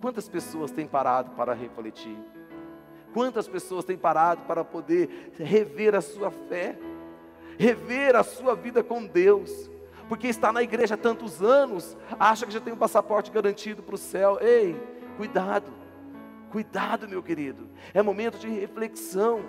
Quantas 0.00 0.28
pessoas 0.28 0.70
têm 0.70 0.86
parado 0.86 1.30
para 1.30 1.52
refletir? 1.52 2.16
Quantas 3.16 3.48
pessoas 3.48 3.82
têm 3.82 3.96
parado 3.96 4.42
para 4.42 4.62
poder 4.62 5.32
rever 5.38 5.94
a 5.94 6.02
sua 6.02 6.30
fé, 6.30 6.78
rever 7.58 8.14
a 8.14 8.22
sua 8.22 8.54
vida 8.54 8.84
com 8.84 9.06
Deus? 9.06 9.70
Porque 10.06 10.26
está 10.26 10.52
na 10.52 10.62
igreja 10.62 10.96
há 10.96 10.98
tantos 10.98 11.42
anos, 11.42 11.96
acha 12.20 12.44
que 12.44 12.52
já 12.52 12.60
tem 12.60 12.74
um 12.74 12.76
passaporte 12.76 13.30
garantido 13.30 13.82
para 13.82 13.94
o 13.94 13.96
céu. 13.96 14.36
Ei, 14.38 14.78
cuidado, 15.16 15.72
cuidado, 16.50 17.08
meu 17.08 17.22
querido. 17.22 17.70
É 17.94 18.02
momento 18.02 18.36
de 18.36 18.50
reflexão. 18.50 19.40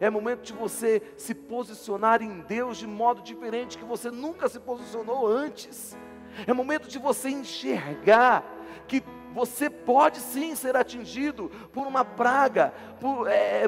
É 0.00 0.10
momento 0.10 0.42
de 0.42 0.52
você 0.52 1.00
se 1.16 1.32
posicionar 1.32 2.22
em 2.22 2.40
Deus 2.40 2.76
de 2.76 2.88
modo 2.88 3.22
diferente 3.22 3.78
que 3.78 3.84
você 3.84 4.10
nunca 4.10 4.48
se 4.48 4.58
posicionou 4.58 5.28
antes. 5.28 5.96
É 6.44 6.52
momento 6.52 6.88
de 6.88 6.98
você 6.98 7.28
enxergar 7.28 8.42
que 8.88 9.00
você 9.32 9.68
pode 9.70 10.18
sim 10.18 10.54
ser 10.54 10.76
atingido 10.76 11.50
por 11.72 11.86
uma 11.86 12.04
praga 12.04 12.72
por, 13.00 13.28
é, 13.28 13.64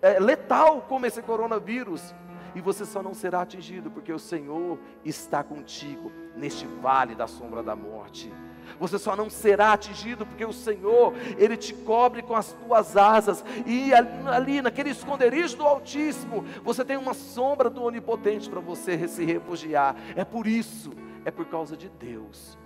é, 0.00 0.18
letal 0.18 0.82
como 0.88 1.06
esse 1.06 1.22
coronavírus. 1.22 2.14
E 2.54 2.60
você 2.60 2.84
só 2.84 3.02
não 3.02 3.14
será 3.14 3.42
atingido 3.42 3.90
porque 3.90 4.12
o 4.12 4.18
Senhor 4.18 4.78
está 5.04 5.42
contigo 5.42 6.12
neste 6.36 6.66
vale 6.66 7.14
da 7.14 7.26
sombra 7.26 7.62
da 7.62 7.74
morte. 7.74 8.32
Você 8.78 8.98
só 8.98 9.16
não 9.16 9.30
será 9.30 9.72
atingido 9.72 10.26
porque 10.26 10.44
o 10.44 10.52
Senhor, 10.52 11.14
Ele 11.38 11.56
te 11.56 11.72
cobre 11.74 12.22
com 12.22 12.34
as 12.34 12.52
tuas 12.52 12.96
asas. 12.96 13.44
E 13.66 13.92
ali, 13.94 14.08
ali 14.28 14.62
naquele 14.62 14.90
esconderijo 14.90 15.56
do 15.56 15.64
Altíssimo, 15.64 16.44
você 16.62 16.84
tem 16.84 16.96
uma 16.96 17.14
sombra 17.14 17.70
do 17.70 17.82
Onipotente 17.82 18.50
para 18.50 18.60
você 18.60 19.08
se 19.08 19.24
refugiar. 19.24 19.96
É 20.14 20.24
por 20.24 20.46
isso, 20.46 20.92
é 21.24 21.30
por 21.30 21.46
causa 21.46 21.76
de 21.76 21.88
Deus 21.88 22.61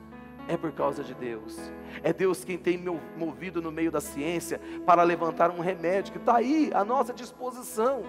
é 0.49 0.57
por 0.57 0.73
causa 0.73 1.03
de 1.03 1.15
Deus. 1.15 1.59
É 2.03 2.13
Deus 2.13 2.45
quem 2.45 2.57
tem 2.57 2.79
me 2.79 3.01
movido 3.17 3.61
no 3.61 3.73
meio 3.73 3.91
da 3.91 4.01
ciência 4.01 4.61
para 4.85 5.03
levantar 5.03 5.51
um 5.51 5.61
remédio 5.61 6.13
que 6.13 6.19
está 6.19 6.37
aí 6.37 6.71
à 6.73 6.85
nossa 6.85 7.13
disposição. 7.13 8.03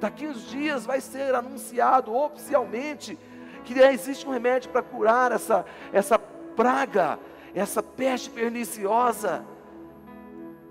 Daqui 0.00 0.26
uns 0.26 0.48
dias 0.48 0.86
vai 0.86 1.00
ser 1.00 1.34
anunciado 1.34 2.14
oficialmente 2.14 3.18
que 3.64 3.78
existe 3.78 4.26
um 4.26 4.30
remédio 4.30 4.70
para 4.70 4.82
curar 4.82 5.32
essa, 5.32 5.64
essa 5.92 6.18
praga, 6.18 7.18
essa 7.54 7.82
peste 7.82 8.30
perniciosa. 8.30 9.44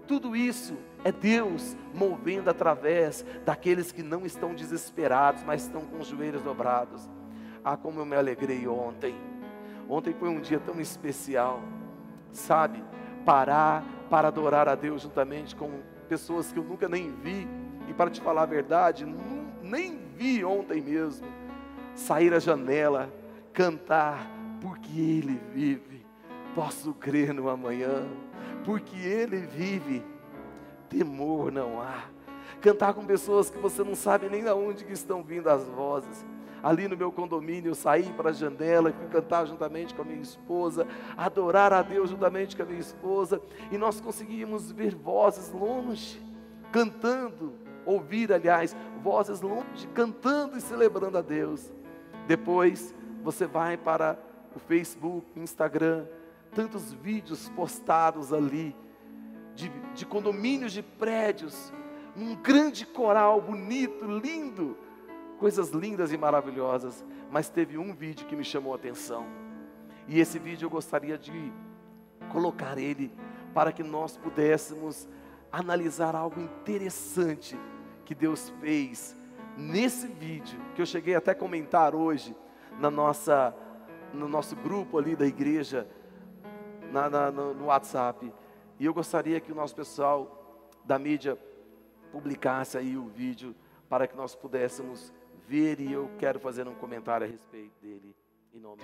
Tudo 0.07 0.35
isso 0.35 0.75
é 1.03 1.11
Deus 1.11 1.77
movendo 1.93 2.49
através 2.49 3.23
daqueles 3.45 3.91
que 3.91 4.01
não 4.01 4.25
estão 4.25 4.55
desesperados, 4.55 5.43
mas 5.43 5.63
estão 5.63 5.81
com 5.81 5.99
os 5.99 6.07
joelhos 6.07 6.41
dobrados. 6.41 7.07
Ah, 7.63 7.77
como 7.77 7.99
eu 7.99 8.05
me 8.05 8.15
alegrei 8.15 8.67
ontem 8.67 9.13
Ontem 9.89 10.13
foi 10.13 10.29
um 10.29 10.39
dia 10.39 10.59
tão 10.59 10.79
especial, 10.79 11.61
sabe? 12.31 12.83
Parar 13.25 13.83
para 14.07 14.27
adorar 14.27 14.69
a 14.69 14.75
Deus 14.75 15.01
juntamente 15.01 15.55
com 15.55 15.81
pessoas 16.07 16.51
que 16.51 16.59
eu 16.59 16.63
nunca 16.63 16.87
nem 16.87 17.11
vi, 17.11 17.47
e 17.87 17.93
para 17.93 18.11
te 18.11 18.21
falar 18.21 18.43
a 18.43 18.45
verdade, 18.45 19.03
nem 19.63 19.97
vi 20.15 20.45
ontem 20.45 20.79
mesmo. 20.79 21.27
Sair 21.95 22.33
à 22.35 22.39
janela, 22.39 23.11
cantar, 23.51 24.29
porque 24.61 24.99
Ele 24.99 25.41
vive. 25.51 26.05
Posso 26.53 26.93
crer 26.93 27.33
no 27.33 27.49
amanhã, 27.49 28.07
porque 28.63 28.95
Ele 28.95 29.37
vive. 29.37 30.03
Temor 30.87 31.51
não 31.51 31.81
há. 31.81 32.03
Cantar 32.61 32.93
com 32.93 33.05
pessoas 33.05 33.49
que 33.49 33.57
você 33.57 33.83
não 33.83 33.95
sabe 33.95 34.29
nem 34.29 34.43
de 34.43 34.51
onde 34.51 34.85
que 34.85 34.93
estão 34.93 35.23
vindo 35.23 35.47
as 35.47 35.67
vozes 35.67 36.25
ali 36.61 36.87
no 36.87 36.97
meu 36.97 37.11
condomínio, 37.11 37.71
eu 37.71 37.75
saí 37.75 38.11
para 38.13 38.29
a 38.29 38.33
janela 38.33 38.89
e 38.89 38.93
fui 38.93 39.07
cantar 39.07 39.45
juntamente 39.45 39.93
com 39.93 40.01
a 40.01 40.05
minha 40.05 40.21
esposa, 40.21 40.87
adorar 41.17 41.73
a 41.73 41.81
Deus 41.81 42.09
juntamente 42.09 42.55
com 42.55 42.63
a 42.63 42.65
minha 42.65 42.79
esposa, 42.79 43.41
e 43.71 43.77
nós 43.77 43.99
conseguimos 44.01 44.71
ver 44.71 44.95
vozes 44.95 45.51
longe, 45.51 46.21
cantando, 46.71 47.53
ouvir, 47.85 48.31
aliás, 48.31 48.75
vozes 49.01 49.41
longe, 49.41 49.87
cantando 49.93 50.57
e 50.57 50.61
celebrando 50.61 51.17
a 51.17 51.21
Deus. 51.21 51.71
Depois 52.27 52.93
você 53.23 53.45
vai 53.47 53.77
para 53.77 54.17
o 54.55 54.59
Facebook, 54.59 55.25
Instagram, 55.35 56.05
tantos 56.53 56.93
vídeos 56.93 57.49
postados 57.49 58.33
ali, 58.33 58.75
de, 59.55 59.69
de 59.93 60.05
condomínios 60.05 60.71
de 60.71 60.81
prédios, 60.81 61.73
um 62.15 62.35
grande 62.35 62.85
coral 62.85 63.41
bonito, 63.41 64.05
lindo, 64.05 64.77
coisas 65.39 65.69
lindas 65.69 66.11
e 66.11 66.17
maravilhosas, 66.17 67.03
mas 67.31 67.49
teve 67.49 67.77
um 67.77 67.93
vídeo 67.93 68.27
que 68.27 68.35
me 68.35 68.43
chamou 68.43 68.73
a 68.73 68.75
atenção. 68.75 69.25
E 70.05 70.19
esse 70.19 70.37
vídeo 70.37 70.65
eu 70.65 70.69
gostaria 70.69 71.17
de 71.17 71.51
colocar 72.31 72.77
ele 72.77 73.11
para 73.53 73.71
que 73.71 73.81
nós 73.81 74.17
pudéssemos 74.17 75.07
analisar 75.51 76.15
algo 76.15 76.41
interessante 76.41 77.57
que 78.03 78.13
Deus 78.13 78.49
fez 78.59 79.15
nesse 79.57 80.07
vídeo, 80.07 80.59
que 80.75 80.81
eu 80.81 80.85
cheguei 80.85 81.15
até 81.15 81.31
a 81.31 81.35
comentar 81.35 81.95
hoje 81.95 82.35
na 82.77 82.91
nossa, 82.91 83.55
no 84.13 84.27
nosso 84.27 84.55
grupo 84.57 84.97
ali 84.97 85.15
da 85.15 85.25
igreja, 85.25 85.87
na, 86.91 87.09
na, 87.09 87.31
no 87.31 87.65
WhatsApp. 87.65 88.31
E 88.77 88.85
eu 88.85 88.93
gostaria 88.93 89.39
que 89.39 89.51
o 89.51 89.55
nosso 89.55 89.75
pessoal 89.75 90.69
da 90.83 90.99
mídia 90.99 91.37
publicasse 92.11 92.77
aí 92.77 92.97
o 92.97 93.05
vídeo 93.05 93.55
para 93.87 94.07
que 94.07 94.15
nós 94.15 94.35
pudéssemos 94.35 95.13
e 95.51 95.91
eu 95.91 96.09
quero 96.19 96.39
fazer 96.39 96.67
um 96.67 96.75
comentário 96.75 97.25
a 97.25 97.29
respeito 97.29 97.71
dele. 97.81 98.15
Em 98.53 98.59
nome 98.59 98.81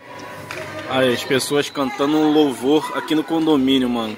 As 0.89 1.24
pessoas 1.24 1.69
cantando 1.69 2.17
um 2.17 2.31
louvor 2.31 2.98
aqui 2.98 3.13
no 3.13 3.24
condomínio, 3.24 3.89
mano. 3.89 4.17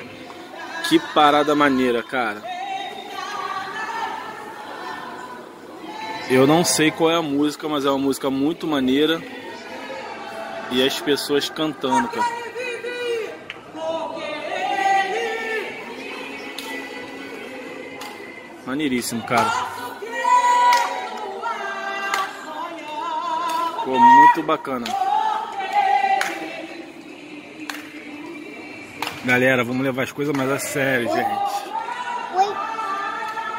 Que 0.87 0.99
parada 1.13 1.53
maneira, 1.55 2.01
cara. 2.01 2.41
Eu 6.29 6.47
não 6.47 6.63
sei 6.63 6.91
qual 6.91 7.11
é 7.11 7.15
a 7.15 7.21
música, 7.21 7.67
mas 7.67 7.85
é 7.85 7.89
uma 7.89 7.97
música 7.97 8.29
muito 8.29 8.65
maneira. 8.65 9.21
E 10.71 10.81
as 10.85 10.99
pessoas 10.99 11.49
cantando, 11.49 12.07
cara. 12.09 12.27
Maneiríssimo, 18.65 19.25
cara. 19.25 19.76
Ficou 23.87 24.01
muito 24.01 24.43
bacana. 24.43 24.85
Galera, 29.23 29.63
vamos 29.63 29.81
levar 29.81 30.03
as 30.03 30.11
coisas 30.11 30.35
mais 30.35 30.51
a 30.51 30.59
sério, 30.59 31.07
gente. 31.07 31.29
Oi. 32.35 32.55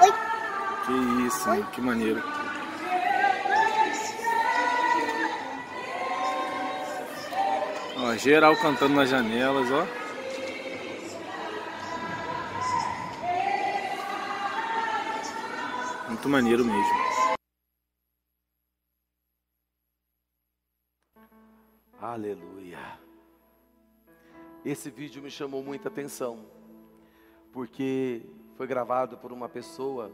Oi. 0.03 0.13
Que 0.85 1.27
isso, 1.27 1.55
hein? 1.55 1.67
que 1.73 1.81
maneiro. 1.81 2.23
Ó, 7.97 8.15
geral 8.17 8.55
cantando 8.57 8.97
nas 8.97 9.09
janelas, 9.09 9.67
ó. 9.73 9.87
Muito 16.07 16.29
maneiro 16.29 16.67
mesmo. 16.67 17.08
Esse 24.71 24.91
vídeo 24.91 25.23
me 25.23 25.31
chamou 25.31 25.63
muita 25.63 25.89
atenção, 25.89 26.45
porque 27.53 28.21
foi 28.55 28.67
gravado 28.67 29.17
por 29.17 29.33
uma 29.33 29.49
pessoa 29.49 30.13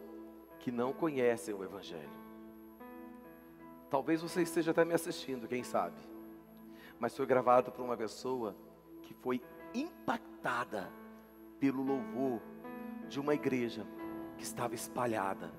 que 0.61 0.71
não 0.71 0.93
conhece 0.93 1.53
o 1.53 1.65
Evangelho. 1.65 2.09
Talvez 3.91 4.23
você 4.23 4.43
esteja 4.43 4.71
até 4.71 4.85
me 4.85 4.95
assistindo, 4.95 5.49
quem 5.49 5.65
sabe. 5.65 6.01
Mas 7.01 7.17
foi 7.17 7.27
gravado 7.27 7.73
por 7.73 7.85
uma 7.85 7.97
pessoa 7.97 8.55
que 9.03 9.13
foi 9.13 9.43
impactada 9.75 10.89
pelo 11.59 11.83
louvor 11.83 12.41
de 13.09 13.19
uma 13.19 13.35
igreja 13.35 13.85
que 14.39 14.45
estava 14.45 14.77
espalhada, 14.77 15.51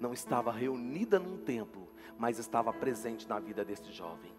não 0.00 0.14
estava 0.14 0.50
reunida 0.50 1.18
num 1.18 1.36
templo, 1.36 1.86
mas 2.16 2.38
estava 2.38 2.72
presente 2.72 3.28
na 3.28 3.38
vida 3.38 3.62
desse 3.62 3.92
jovem. 3.92 4.32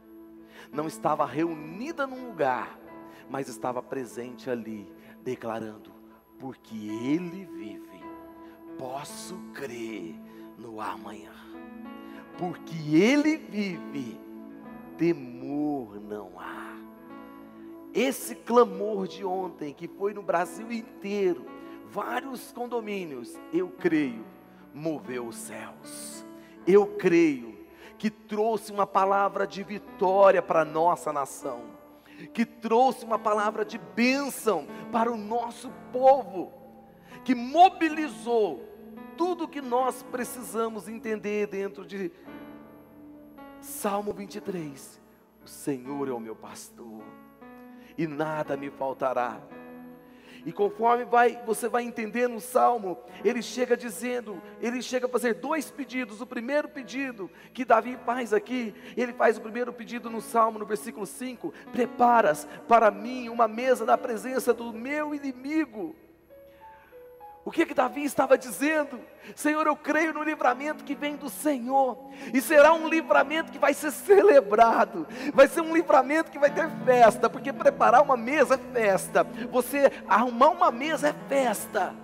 Não 0.73 0.87
estava 0.87 1.27
reunida 1.27 2.07
num 2.07 2.25
lugar, 2.25 2.88
mas 3.29 3.47
estava 3.47 3.81
presente 3.81 4.49
ali, 4.49 4.91
declarando: 5.23 5.91
porque 6.39 6.75
Ele 6.75 7.45
vive, 7.45 8.03
posso 8.77 9.37
crer 9.53 10.15
no 10.57 10.81
amanhã. 10.81 11.33
Porque 12.37 12.95
Ele 12.95 13.37
vive, 13.37 14.19
temor 14.97 15.99
não 15.99 16.39
há. 16.39 16.77
Esse 17.93 18.35
clamor 18.35 19.07
de 19.07 19.25
ontem, 19.25 19.73
que 19.73 19.87
foi 19.87 20.13
no 20.13 20.21
Brasil 20.21 20.71
inteiro, 20.71 21.45
vários 21.89 22.51
condomínios, 22.51 23.37
eu 23.51 23.69
creio, 23.69 24.25
moveu 24.73 25.27
os 25.27 25.35
céus. 25.35 26.25
Eu 26.65 26.85
creio 26.85 27.57
que 27.97 28.09
trouxe 28.09 28.71
uma 28.71 28.87
palavra 28.87 29.45
de 29.45 29.63
vitória 29.63 30.41
para 30.41 30.61
a 30.61 30.65
nossa 30.65 31.11
nação, 31.11 31.63
que 32.27 32.45
trouxe 32.45 33.05
uma 33.05 33.19
palavra 33.19 33.63
de 33.65 33.77
bênção 33.77 34.67
para 34.91 35.11
o 35.11 35.17
nosso 35.17 35.71
povo, 35.91 36.51
que 37.23 37.33
mobilizou 37.35 38.67
tudo 39.17 39.47
que 39.47 39.61
nós 39.61 40.03
precisamos 40.03 40.87
entender 40.87 41.47
dentro 41.47 41.85
de 41.85 42.11
Salmo 43.59 44.13
23. 44.13 45.01
O 45.43 45.47
Senhor 45.47 46.07
é 46.07 46.11
o 46.11 46.19
meu 46.19 46.35
pastor, 46.35 47.03
e 47.97 48.07
nada 48.07 48.55
me 48.55 48.69
faltará. 48.69 49.41
E 50.45 50.51
conforme 50.51 51.05
vai, 51.05 51.41
você 51.45 51.67
vai 51.67 51.83
entendendo 51.83 52.35
o 52.35 52.41
salmo, 52.41 52.97
ele 53.23 53.41
chega 53.41 53.75
dizendo, 53.75 54.41
ele 54.61 54.81
chega 54.81 55.05
a 55.05 55.09
fazer 55.09 55.35
dois 55.35 55.69
pedidos. 55.69 56.21
O 56.21 56.25
primeiro 56.25 56.69
pedido 56.69 57.29
que 57.53 57.65
Davi 57.65 57.97
faz 58.05 58.33
aqui, 58.33 58.73
ele 58.95 59.13
faz 59.13 59.37
o 59.37 59.41
primeiro 59.41 59.73
pedido 59.73 60.09
no 60.09 60.21
salmo, 60.21 60.59
no 60.59 60.65
versículo 60.65 61.05
5: 61.05 61.53
Preparas 61.71 62.47
para 62.67 62.89
mim 62.89 63.29
uma 63.29 63.47
mesa 63.47 63.85
na 63.85 63.97
presença 63.97 64.53
do 64.53 64.71
meu 64.71 65.13
inimigo. 65.13 65.95
O 67.49 67.51
que 67.51 67.65
que 67.65 67.73
Davi 67.73 68.03
estava 68.03 68.37
dizendo? 68.37 68.99
Senhor, 69.35 69.65
eu 69.65 69.75
creio 69.75 70.13
no 70.13 70.21
livramento 70.21 70.83
que 70.83 70.93
vem 70.93 71.15
do 71.15 71.31
Senhor, 71.31 71.97
e 72.31 72.39
será 72.39 72.73
um 72.73 72.87
livramento 72.87 73.51
que 73.51 73.57
vai 73.57 73.73
ser 73.73 73.89
celebrado, 73.89 75.07
vai 75.33 75.47
ser 75.47 75.61
um 75.61 75.73
livramento 75.73 76.29
que 76.29 76.37
vai 76.37 76.51
ter 76.51 76.69
festa, 76.85 77.27
porque 77.27 77.51
preparar 77.51 78.03
uma 78.03 78.15
mesa 78.15 78.53
é 78.53 78.57
festa, 78.79 79.23
você 79.49 79.91
arrumar 80.07 80.49
uma 80.49 80.69
mesa 80.69 81.09
é 81.09 81.15
festa 81.27 81.95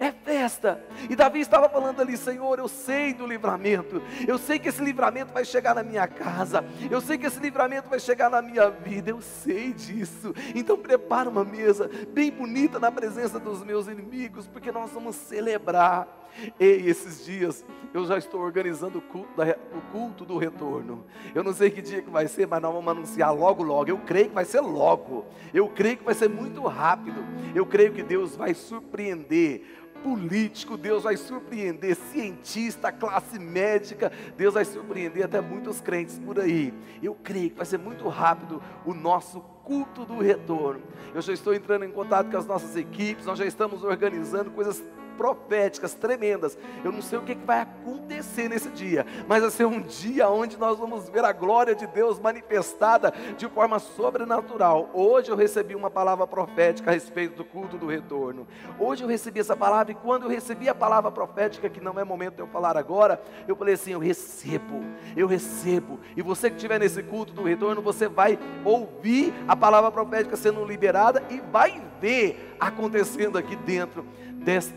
é 0.00 0.10
festa. 0.10 0.82
E 1.10 1.14
Davi 1.14 1.40
estava 1.40 1.68
falando 1.68 2.00
ali: 2.00 2.16
Senhor, 2.16 2.58
eu 2.58 2.66
sei 2.66 3.12
do 3.12 3.26
livramento, 3.26 4.02
eu 4.26 4.38
sei 4.38 4.58
que 4.58 4.70
esse 4.70 4.82
livramento 4.82 5.32
vai 5.32 5.44
chegar 5.44 5.74
na 5.74 5.82
minha 5.82 6.08
casa, 6.08 6.64
eu 6.90 7.00
sei 7.02 7.18
que 7.18 7.26
esse 7.26 7.38
livramento 7.38 7.88
vai 7.88 8.00
chegar 8.00 8.30
na 8.30 8.40
minha 8.40 8.70
vida, 8.70 9.10
eu 9.10 9.20
sei 9.20 9.74
disso. 9.74 10.34
Então, 10.54 10.78
prepara 10.78 11.28
uma 11.28 11.44
mesa 11.44 11.88
bem 12.08 12.30
bonita 12.32 12.78
na 12.78 12.90
presença 12.90 13.38
dos 13.38 13.62
meus 13.62 13.86
inimigos, 13.86 14.48
porque 14.48 14.72
nós 14.72 14.90
vamos 14.90 15.14
celebrar. 15.14 16.16
E 16.60 16.64
esses 16.64 17.24
dias 17.24 17.64
eu 17.92 18.06
já 18.06 18.16
estou 18.16 18.40
organizando 18.40 18.98
o 18.98 19.02
culto, 19.02 19.36
da, 19.36 19.56
o 19.76 19.80
culto 19.90 20.24
do 20.24 20.38
retorno. 20.38 21.04
Eu 21.34 21.42
não 21.42 21.52
sei 21.52 21.70
que 21.70 21.82
dia 21.82 22.00
que 22.00 22.08
vai 22.08 22.28
ser, 22.28 22.46
mas 22.46 22.62
nós 22.62 22.72
vamos 22.72 22.88
anunciar 22.88 23.34
logo, 23.34 23.64
logo. 23.64 23.90
Eu 23.90 23.98
creio 23.98 24.28
que 24.28 24.34
vai 24.34 24.44
ser 24.44 24.60
logo. 24.60 25.26
Eu 25.52 25.68
creio 25.68 25.96
que 25.96 26.04
vai 26.04 26.14
ser 26.14 26.28
muito 26.28 26.62
rápido. 26.62 27.24
Eu 27.52 27.66
creio 27.66 27.92
que 27.92 28.02
Deus 28.02 28.36
vai 28.36 28.54
surpreender 28.54 29.80
político, 30.02 30.76
Deus 30.76 31.02
vai 31.04 31.16
surpreender, 31.16 31.96
cientista, 31.96 32.90
classe 32.92 33.38
médica, 33.38 34.10
Deus 34.36 34.54
vai 34.54 34.64
surpreender 34.64 35.24
até 35.24 35.40
muitos 35.40 35.80
crentes 35.80 36.18
por 36.18 36.38
aí. 36.38 36.74
Eu 37.02 37.14
creio 37.14 37.50
que 37.50 37.56
vai 37.56 37.66
ser 37.66 37.78
muito 37.78 38.08
rápido 38.08 38.62
o 38.84 38.94
nosso 38.94 39.40
culto 39.64 40.04
do 40.04 40.18
retorno. 40.18 40.82
Eu 41.14 41.22
já 41.22 41.32
estou 41.32 41.54
entrando 41.54 41.84
em 41.84 41.90
contato 41.90 42.30
com 42.30 42.36
as 42.36 42.46
nossas 42.46 42.76
equipes, 42.76 43.26
nós 43.26 43.38
já 43.38 43.46
estamos 43.46 43.84
organizando 43.84 44.50
coisas 44.50 44.82
proféticas 45.20 45.92
tremendas. 45.92 46.56
Eu 46.82 46.90
não 46.90 47.02
sei 47.02 47.18
o 47.18 47.22
que, 47.22 47.34
vai 47.34 47.60
acontecer 47.60 48.48
nesse 48.48 48.70
dia, 48.70 49.04
mas 49.28 49.42
vai 49.42 49.50
ser 49.50 49.66
um 49.66 49.78
dia 49.78 50.30
onde 50.30 50.56
nós 50.56 50.78
vamos 50.78 51.10
ver 51.10 51.22
a 51.26 51.30
glória 51.30 51.74
de 51.74 51.86
Deus 51.86 52.18
manifestada 52.18 53.12
de 53.36 53.46
forma 53.46 53.78
sobrenatural. 53.78 54.88
Hoje 54.94 55.30
eu 55.30 55.36
recebi 55.36 55.74
uma 55.74 55.90
palavra 55.90 56.26
profética 56.26 56.90
a 56.90 56.94
respeito 56.94 57.36
do 57.36 57.44
culto 57.44 57.76
do 57.76 57.86
retorno. 57.86 58.48
Hoje 58.78 59.04
eu 59.04 59.08
recebi 59.08 59.40
essa 59.40 59.54
palavra 59.54 59.92
e 59.92 59.94
quando 59.94 60.22
eu 60.22 60.30
recebi 60.30 60.70
a 60.70 60.74
palavra 60.74 61.10
profética, 61.10 61.68
que 61.68 61.82
não 61.82 62.00
é 62.00 62.02
momento 62.02 62.36
de 62.36 62.40
eu 62.40 62.46
falar 62.46 62.78
agora, 62.78 63.20
eu 63.46 63.54
falei 63.54 63.74
assim: 63.74 63.92
eu 63.92 63.98
recebo, 63.98 64.82
eu 65.14 65.26
recebo. 65.26 66.00
E 66.16 66.22
você 66.22 66.48
que 66.48 66.56
estiver 66.56 66.80
nesse 66.80 67.02
culto 67.02 67.34
do 67.34 67.42
retorno, 67.42 67.82
você 67.82 68.08
vai 68.08 68.38
ouvir 68.64 69.34
a 69.46 69.54
palavra 69.54 69.90
profética 69.90 70.34
sendo 70.34 70.64
liberada 70.64 71.22
e 71.28 71.40
vai 71.40 71.89
ver 72.00 72.56
acontecendo 72.58 73.36
aqui 73.36 73.54
dentro 73.54 74.04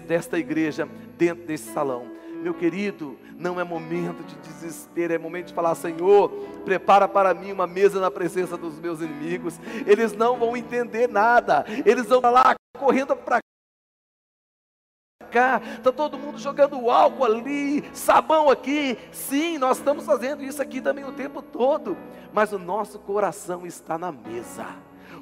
desta 0.08 0.38
igreja, 0.38 0.88
dentro 1.18 1.46
desse 1.46 1.72
salão. 1.74 2.06
Meu 2.42 2.54
querido, 2.54 3.18
não 3.38 3.58
é 3.60 3.64
momento 3.64 4.22
de 4.24 4.36
desespero, 4.36 5.14
é 5.14 5.18
momento 5.18 5.48
de 5.48 5.54
falar: 5.54 5.76
Senhor, 5.76 6.30
prepara 6.66 7.08
para 7.08 7.34
mim 7.34 7.54
uma 7.54 7.66
mesa 7.66 8.02
na 8.02 8.12
presença 8.12 8.58
dos 8.58 8.80
meus 8.80 9.00
inimigos. 9.00 9.58
Eles 9.88 10.14
não 10.14 10.38
vão 10.38 10.58
entender 10.58 11.08
nada, 11.08 11.66
eles 11.86 12.06
vão 12.08 12.20
lá 12.20 12.54
correndo 12.78 13.16
para 13.16 13.40
cá, 15.32 15.62
está 15.78 15.92
todo 15.92 16.18
mundo 16.18 16.38
jogando 16.38 16.92
álcool 16.92 17.24
ali, 17.24 17.84
sabão 17.94 18.50
aqui. 18.50 18.98
Sim, 19.12 19.58
nós 19.58 19.78
estamos 19.78 20.06
fazendo 20.06 20.44
isso 20.44 20.62
aqui 20.62 20.82
também 20.82 21.06
o 21.06 21.14
tempo 21.14 21.42
todo, 21.42 21.98
mas 22.34 22.52
o 22.52 22.60
nosso 22.60 23.00
coração 23.00 23.66
está 23.66 23.98
na 23.98 24.12
mesa 24.12 24.68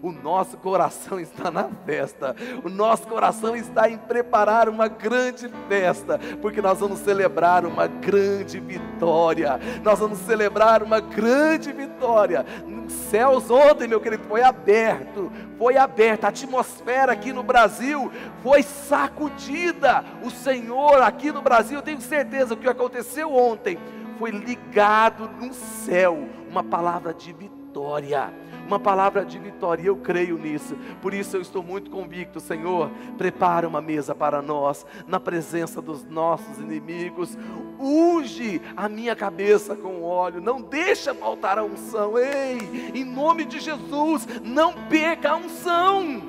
o 0.01 0.11
nosso 0.11 0.57
coração 0.57 1.19
está 1.19 1.51
na 1.51 1.69
festa, 1.85 2.35
o 2.63 2.69
nosso 2.69 3.07
coração 3.07 3.55
está 3.55 3.89
em 3.89 3.97
preparar 3.97 4.67
uma 4.67 4.87
grande 4.87 5.49
festa, 5.67 6.19
porque 6.41 6.61
nós 6.61 6.79
vamos 6.79 6.99
celebrar 6.99 7.65
uma 7.65 7.87
grande 7.87 8.59
vitória, 8.59 9.59
nós 9.83 9.99
vamos 9.99 10.17
celebrar 10.19 10.81
uma 10.81 10.99
grande 10.99 11.71
vitória. 11.71 12.45
Nos 12.65 12.91
céus 12.91 13.49
ontem, 13.49 13.87
meu 13.87 14.01
querido, 14.01 14.23
foi 14.23 14.41
aberto, 14.41 15.31
foi 15.57 15.77
aberta, 15.77 16.27
a 16.27 16.29
atmosfera 16.29 17.11
aqui 17.11 17.31
no 17.31 17.43
Brasil 17.43 18.11
foi 18.41 18.63
sacudida. 18.63 20.03
O 20.23 20.31
Senhor 20.31 21.01
aqui 21.01 21.31
no 21.31 21.41
Brasil, 21.41 21.77
eu 21.77 21.83
tenho 21.83 22.01
certeza 22.01 22.55
que 22.55 22.61
o 22.61 22.63
que 22.63 22.69
aconteceu 22.69 23.33
ontem 23.33 23.77
foi 24.17 24.31
ligado 24.31 25.29
no 25.39 25.53
céu, 25.53 26.27
uma 26.49 26.63
palavra 26.63 27.13
de 27.13 27.31
vitória 27.31 27.61
vitória. 27.71 28.33
Uma 28.71 28.79
palavra 28.79 29.25
de 29.25 29.37
vitória, 29.37 29.83
e 29.83 29.87
eu 29.87 29.97
creio 29.97 30.37
nisso. 30.37 30.77
Por 31.01 31.13
isso 31.13 31.35
eu 31.35 31.41
estou 31.41 31.61
muito 31.61 31.91
convicto, 31.91 32.39
Senhor. 32.39 32.89
Prepara 33.17 33.67
uma 33.67 33.81
mesa 33.81 34.15
para 34.15 34.41
nós, 34.41 34.85
na 35.05 35.19
presença 35.19 35.81
dos 35.81 36.05
nossos 36.05 36.57
inimigos. 36.57 37.37
Unge 37.77 38.61
a 38.77 38.87
minha 38.87 39.13
cabeça 39.13 39.75
com 39.75 40.03
óleo, 40.03 40.39
não 40.39 40.61
deixa 40.61 41.13
faltar 41.13 41.59
a 41.59 41.65
unção. 41.65 42.17
Ei, 42.17 42.93
em 42.95 43.03
nome 43.03 43.43
de 43.43 43.59
Jesus, 43.59 44.25
não 44.41 44.73
perca 44.87 45.31
a 45.31 45.35
unção. 45.35 46.23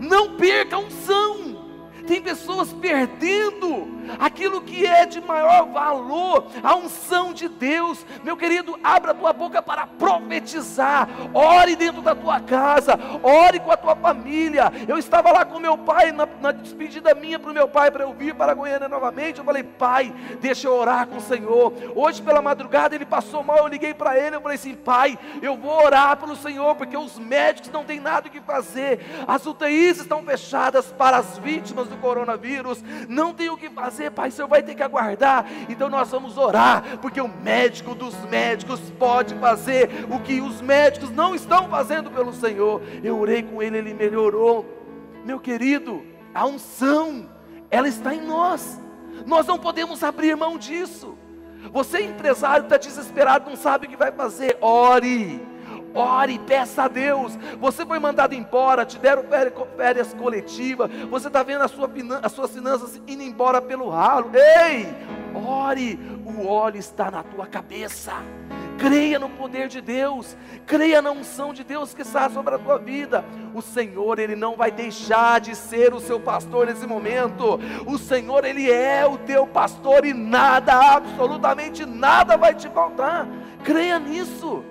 Não 0.00 0.36
perca 0.36 0.74
a 0.74 0.80
unção. 0.80 1.53
Tem 2.06 2.20
pessoas 2.20 2.72
perdendo 2.72 3.94
aquilo 4.18 4.60
que 4.60 4.86
é 4.86 5.06
de 5.06 5.20
maior 5.20 5.66
valor, 5.66 6.46
a 6.62 6.76
unção 6.76 7.32
de 7.32 7.48
Deus. 7.48 8.04
Meu 8.22 8.36
querido, 8.36 8.78
abra 8.82 9.12
a 9.12 9.14
tua 9.14 9.32
boca 9.32 9.62
para 9.62 9.86
profetizar. 9.86 11.08
Ore 11.32 11.76
dentro 11.76 12.02
da 12.02 12.14
tua 12.14 12.40
casa, 12.40 12.98
ore 13.22 13.60
com 13.60 13.70
a 13.70 13.76
tua 13.76 13.96
família. 13.96 14.72
Eu 14.86 14.98
estava 14.98 15.32
lá 15.32 15.44
com 15.44 15.58
meu 15.58 15.78
pai, 15.78 16.12
na, 16.12 16.28
na 16.40 16.52
despedida 16.52 17.14
minha 17.14 17.38
para 17.38 17.50
o 17.50 17.54
meu 17.54 17.68
pai, 17.68 17.90
para 17.90 18.04
eu 18.04 18.12
vir 18.12 18.34
para 18.34 18.54
Goiânia 18.54 18.88
novamente. 18.88 19.38
Eu 19.38 19.44
falei, 19.44 19.62
pai, 19.62 20.14
deixa 20.40 20.68
eu 20.68 20.74
orar 20.74 21.06
com 21.06 21.16
o 21.16 21.22
Senhor. 21.22 21.72
Hoje 21.94 22.22
pela 22.22 22.42
madrugada 22.42 22.94
ele 22.94 23.06
passou 23.06 23.42
mal, 23.42 23.58
eu 23.58 23.68
liguei 23.68 23.94
para 23.94 24.18
ele, 24.18 24.36
eu 24.36 24.40
falei 24.40 24.56
assim, 24.56 24.74
pai, 24.74 25.18
eu 25.42 25.56
vou 25.56 25.84
orar 25.84 26.16
pelo 26.16 26.36
Senhor, 26.36 26.74
porque 26.74 26.96
os 26.96 27.18
médicos 27.18 27.70
não 27.70 27.84
têm 27.84 28.00
nada 28.00 28.28
o 28.28 28.30
que 28.30 28.40
fazer, 28.40 29.00
as 29.26 29.46
UTIs 29.46 29.98
estão 29.98 30.22
fechadas 30.22 30.86
para 30.92 31.16
as 31.18 31.38
vítimas 31.38 31.88
coronavírus, 31.96 32.82
não 33.08 33.32
tem 33.32 33.48
o 33.50 33.56
que 33.56 33.70
fazer 33.70 33.84
fazer, 33.94 34.10
pai, 34.10 34.28
o 34.28 34.32
senhor 34.32 34.48
vai 34.48 34.62
ter 34.62 34.74
que 34.74 34.82
aguardar. 34.82 35.46
Então 35.68 35.88
nós 35.88 36.10
vamos 36.10 36.36
orar, 36.36 36.98
porque 37.00 37.20
o 37.20 37.28
médico 37.28 37.94
dos 37.94 38.14
médicos 38.24 38.80
pode 38.98 39.34
fazer 39.34 40.06
o 40.10 40.18
que 40.20 40.40
os 40.40 40.60
médicos 40.60 41.10
não 41.10 41.34
estão 41.34 41.68
fazendo 41.68 42.10
pelo 42.10 42.32
Senhor. 42.32 42.82
Eu 43.02 43.18
orei 43.18 43.42
com 43.42 43.62
ele, 43.62 43.78
ele 43.78 43.94
melhorou. 43.94 44.64
Meu 45.24 45.38
querido, 45.38 46.04
a 46.34 46.46
unção, 46.46 47.28
ela 47.70 47.88
está 47.88 48.14
em 48.14 48.20
nós. 48.20 48.80
Nós 49.26 49.46
não 49.46 49.58
podemos 49.58 50.02
abrir 50.02 50.36
mão 50.36 50.58
disso. 50.58 51.16
Você, 51.72 52.02
empresário, 52.02 52.64
está 52.64 52.76
desesperado, 52.76 53.48
não 53.48 53.56
sabe 53.56 53.86
o 53.86 53.88
que 53.88 53.96
vai 53.96 54.12
fazer. 54.12 54.58
Ore 54.60 55.53
Ore, 55.94 56.38
peça 56.40 56.84
a 56.84 56.88
Deus. 56.88 57.38
Você 57.60 57.86
foi 57.86 57.98
mandado 57.98 58.34
embora, 58.34 58.84
te 58.84 58.98
deram 58.98 59.24
férias 59.76 60.12
coletivas. 60.12 60.90
Você 61.08 61.28
está 61.28 61.42
vendo 61.42 61.62
a 61.62 61.68
sua, 61.68 61.88
as 62.22 62.32
suas 62.32 62.50
finanças 62.50 63.00
indo 63.06 63.22
embora 63.22 63.62
pelo 63.62 63.88
ralo. 63.88 64.30
Ei, 64.34 64.92
ore. 65.34 65.98
O 66.26 66.46
óleo 66.48 66.78
está 66.78 67.10
na 67.10 67.22
tua 67.22 67.46
cabeça. 67.46 68.12
Creia 68.78 69.20
no 69.20 69.28
poder 69.28 69.68
de 69.68 69.80
Deus, 69.80 70.36
creia 70.66 71.00
na 71.00 71.12
unção 71.12 71.54
de 71.54 71.62
Deus 71.62 71.94
que 71.94 72.02
está 72.02 72.28
sobre 72.28 72.56
a 72.56 72.58
tua 72.58 72.76
vida. 72.76 73.24
O 73.54 73.62
Senhor, 73.62 74.18
Ele 74.18 74.34
não 74.34 74.56
vai 74.56 74.72
deixar 74.72 75.40
de 75.40 75.54
ser 75.54 75.94
o 75.94 76.00
seu 76.00 76.18
pastor 76.18 76.66
nesse 76.66 76.86
momento. 76.86 77.60
O 77.86 77.96
Senhor, 77.96 78.44
Ele 78.44 78.70
é 78.70 79.06
o 79.06 79.16
teu 79.18 79.46
pastor 79.46 80.04
e 80.04 80.12
nada, 80.12 80.96
absolutamente 80.96 81.86
nada 81.86 82.36
vai 82.36 82.52
te 82.52 82.68
faltar. 82.68 83.28
Creia 83.62 83.98
nisso. 84.00 84.64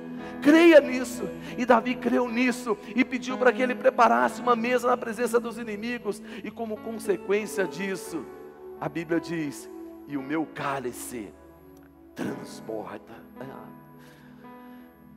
Creia 0.43 0.81
nisso. 0.81 1.23
E 1.57 1.65
Davi 1.65 1.95
creu 1.95 2.27
nisso 2.27 2.77
e 2.93 3.05
pediu 3.05 3.37
para 3.37 3.53
que 3.53 3.61
ele 3.61 3.73
preparasse 3.73 4.41
uma 4.41 4.57
mesa 4.57 4.89
na 4.89 4.97
presença 4.97 5.39
dos 5.39 5.57
inimigos. 5.57 6.21
E 6.43 6.51
como 6.51 6.75
consequência 6.75 7.65
disso, 7.65 8.25
a 8.79 8.89
Bíblia 8.89 9.21
diz: 9.21 9.69
E 10.05 10.17
o 10.17 10.21
meu 10.21 10.45
cálice 10.45 11.33
transborda. 12.13 13.23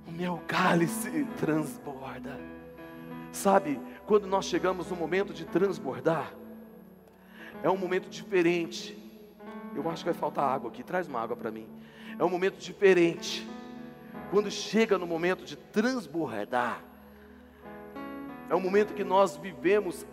O 0.06 0.12
meu 0.12 0.40
cálice 0.46 1.26
transborda. 1.40 2.38
Sabe, 3.32 3.80
quando 4.06 4.28
nós 4.28 4.44
chegamos 4.44 4.88
no 4.88 4.96
momento 4.96 5.34
de 5.34 5.44
transbordar, 5.44 6.32
é 7.64 7.68
um 7.68 7.76
momento 7.76 8.08
diferente. 8.08 8.96
Eu 9.74 9.90
acho 9.90 10.04
que 10.04 10.10
vai 10.10 10.18
faltar 10.18 10.44
água 10.44 10.70
aqui. 10.70 10.84
Traz 10.84 11.08
uma 11.08 11.20
água 11.20 11.36
para 11.36 11.50
mim. 11.50 11.66
É 12.16 12.24
um 12.24 12.30
momento 12.30 12.56
diferente 12.58 13.46
quando 14.30 14.50
chega 14.50 14.98
no 14.98 15.06
momento 15.06 15.44
de 15.44 15.56
transbordar, 15.56 16.82
é 18.48 18.54
um 18.54 18.60
momento 18.60 18.94
que 18.94 19.04
nós 19.04 19.36
vivemos 19.36 20.06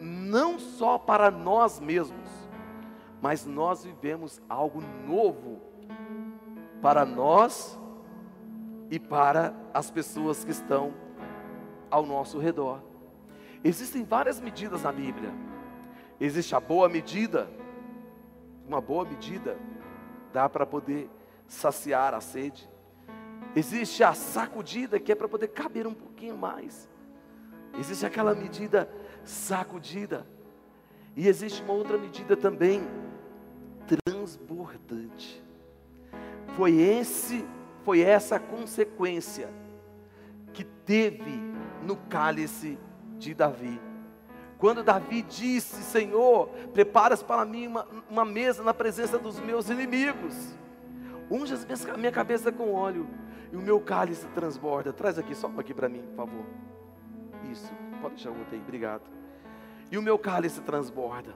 não 0.00 0.58
só 0.58 0.98
para 0.98 1.30
nós 1.30 1.80
mesmos, 1.80 2.28
mas 3.20 3.46
nós 3.46 3.84
vivemos 3.84 4.40
algo 4.48 4.80
novo 5.06 5.60
para 6.82 7.04
nós 7.04 7.78
e 8.90 8.98
para 8.98 9.54
as 9.72 9.90
pessoas 9.90 10.44
que 10.44 10.50
estão 10.50 10.94
ao 11.90 12.04
nosso 12.04 12.38
redor. 12.38 12.82
Existem 13.64 14.04
várias 14.04 14.40
medidas 14.40 14.82
na 14.82 14.92
Bíblia. 14.92 15.32
Existe 16.20 16.54
a 16.54 16.60
boa 16.60 16.88
medida, 16.88 17.48
uma 18.66 18.80
boa 18.80 19.04
medida 19.04 19.56
dá 20.32 20.48
para 20.48 20.66
poder 20.66 21.08
saciar 21.46 22.14
a 22.14 22.20
sede. 22.20 22.68
Existe 23.56 24.04
a 24.04 24.12
sacudida 24.12 25.00
que 25.00 25.10
é 25.10 25.14
para 25.14 25.26
poder 25.26 25.48
caber 25.48 25.86
um 25.86 25.94
pouquinho 25.94 26.36
mais. 26.36 26.86
Existe 27.78 28.04
aquela 28.04 28.34
medida 28.34 28.86
sacudida. 29.24 30.26
E 31.16 31.26
existe 31.26 31.62
uma 31.62 31.72
outra 31.72 31.96
medida 31.96 32.36
também 32.36 32.86
transbordante. 34.04 35.42
Foi 36.54 36.74
esse, 36.74 37.46
foi 37.82 38.02
essa 38.02 38.38
consequência 38.38 39.48
que 40.52 40.62
teve 40.62 41.40
no 41.82 41.96
cálice 41.96 42.78
de 43.16 43.32
Davi. 43.32 43.80
Quando 44.58 44.82
Davi 44.82 45.22
disse: 45.22 45.82
Senhor, 45.82 46.48
preparas 46.74 47.22
para 47.22 47.46
mim 47.46 47.68
uma, 47.68 47.88
uma 48.10 48.24
mesa 48.26 48.62
na 48.62 48.74
presença 48.74 49.18
dos 49.18 49.40
meus 49.40 49.70
inimigos. 49.70 50.54
Unge 51.30 51.54
a 51.90 51.96
minha 51.96 52.12
cabeça 52.12 52.52
com 52.52 52.74
óleo 52.74 53.08
e 53.52 53.56
o 53.56 53.60
meu 53.60 53.80
cálice 53.80 54.26
transborda. 54.28 54.92
Traz 54.92 55.18
aqui, 55.18 55.34
só 55.34 55.50
aqui 55.58 55.74
para 55.74 55.88
mim, 55.88 56.02
por 56.02 56.16
favor. 56.16 56.44
Isso, 57.50 57.72
pode 58.00 58.14
deixar 58.14 58.30
o 58.30 58.38
outro 58.38 58.54
aí, 58.54 58.60
obrigado. 58.60 59.04
E 59.90 59.98
o 59.98 60.02
meu 60.02 60.18
cálice 60.18 60.60
transborda. 60.60 61.34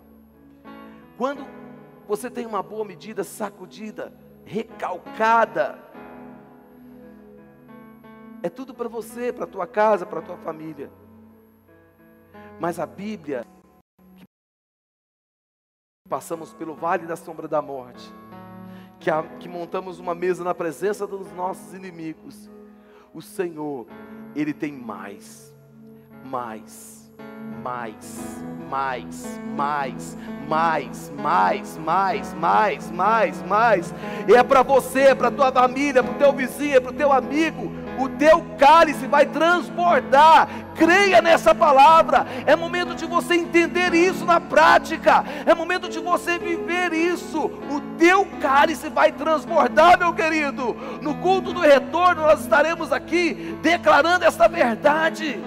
Quando 1.16 1.46
você 2.06 2.30
tem 2.30 2.46
uma 2.46 2.62
boa 2.62 2.84
medida 2.84 3.22
sacudida, 3.22 4.12
recalcada, 4.44 5.78
é 8.42 8.48
tudo 8.48 8.74
para 8.74 8.88
você, 8.88 9.32
para 9.32 9.46
tua 9.46 9.66
casa, 9.66 10.06
para 10.06 10.22
tua 10.22 10.36
família. 10.36 10.90
Mas 12.58 12.78
a 12.78 12.86
Bíblia, 12.86 13.46
passamos 16.08 16.52
pelo 16.52 16.74
vale 16.74 17.06
da 17.06 17.16
sombra 17.16 17.46
da 17.46 17.62
morte, 17.62 18.12
que, 19.00 19.10
a, 19.10 19.22
que 19.40 19.48
montamos 19.48 19.98
uma 19.98 20.14
mesa 20.14 20.44
na 20.44 20.54
presença 20.54 21.06
dos 21.06 21.32
nossos 21.32 21.72
inimigos, 21.72 22.50
o 23.12 23.22
Senhor, 23.22 23.86
Ele 24.36 24.52
tem 24.52 24.72
mais, 24.72 25.52
mais, 26.24 27.10
mais, 27.62 28.44
mais, 28.70 29.38
mais, 29.48 30.16
mais, 30.46 31.10
mais, 31.16 31.78
mais, 31.78 32.34
mais, 32.34 32.90
mais, 32.90 33.42
mais. 33.42 33.94
E 34.28 34.34
é 34.34 34.42
para 34.42 34.62
você, 34.62 35.00
é 35.00 35.14
para 35.14 35.30
tua 35.30 35.50
família, 35.50 36.02
para 36.02 36.12
o 36.12 36.18
teu 36.18 36.32
vizinho, 36.32 36.76
é 36.76 36.80
para 36.80 36.92
o 36.92 36.94
teu 36.94 37.10
amigo 37.10 37.79
o 38.00 38.08
teu 38.08 38.44
cálice 38.58 39.06
vai 39.06 39.26
transbordar. 39.26 40.48
Creia 40.74 41.20
nessa 41.20 41.54
palavra. 41.54 42.26
É 42.46 42.56
momento 42.56 42.94
de 42.94 43.04
você 43.06 43.34
entender 43.34 43.94
isso 43.94 44.24
na 44.24 44.40
prática. 44.40 45.24
É 45.44 45.54
momento 45.54 45.88
de 45.88 45.98
você 45.98 46.38
viver 46.38 46.92
isso. 46.92 47.38
O 47.38 47.80
teu 47.98 48.26
cálice 48.40 48.88
vai 48.88 49.12
transbordar, 49.12 49.98
meu 49.98 50.14
querido. 50.14 50.74
No 51.00 51.16
culto 51.16 51.52
do 51.52 51.60
retorno, 51.60 52.22
nós 52.22 52.40
estaremos 52.40 52.92
aqui 52.92 53.56
declarando 53.62 54.24
esta 54.24 54.48
verdade 54.48 55.40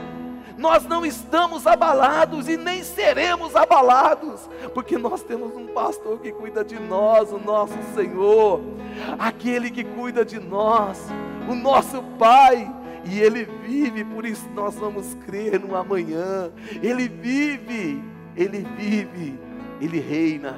nós 0.64 0.86
não 0.86 1.06
estamos 1.06 1.68
abalados 1.68 2.48
e 2.48 2.56
nem 2.56 2.84
seremos 2.84 3.54
abalados, 3.54 4.50
porque 4.74 4.98
nós 4.98 5.22
temos 5.22 5.54
um 5.56 5.68
pastor 5.68 6.20
que 6.20 6.32
cuida 6.32 6.64
de 6.64 6.80
nós, 6.80 7.34
o 7.34 7.38
nosso 7.38 7.78
Senhor, 7.94 8.62
aquele 9.20 9.70
que 9.70 9.84
cuida 9.84 10.24
de 10.24 10.40
nós, 10.40 11.06
o 11.50 11.56
nosso 11.56 12.02
Pai, 12.18 12.74
e 13.06 13.20
Ele 13.20 13.46
vive, 13.46 14.04
por 14.04 14.26
isso 14.26 14.48
nós 14.50 14.76
vamos 14.76 15.14
crer 15.26 15.60
no 15.60 15.76
amanhã. 15.76 16.52
Ele 16.82 17.08
vive, 17.08 18.04
Ele 18.36 18.66
vive, 18.78 19.40
Ele 19.82 20.00
reina. 20.00 20.58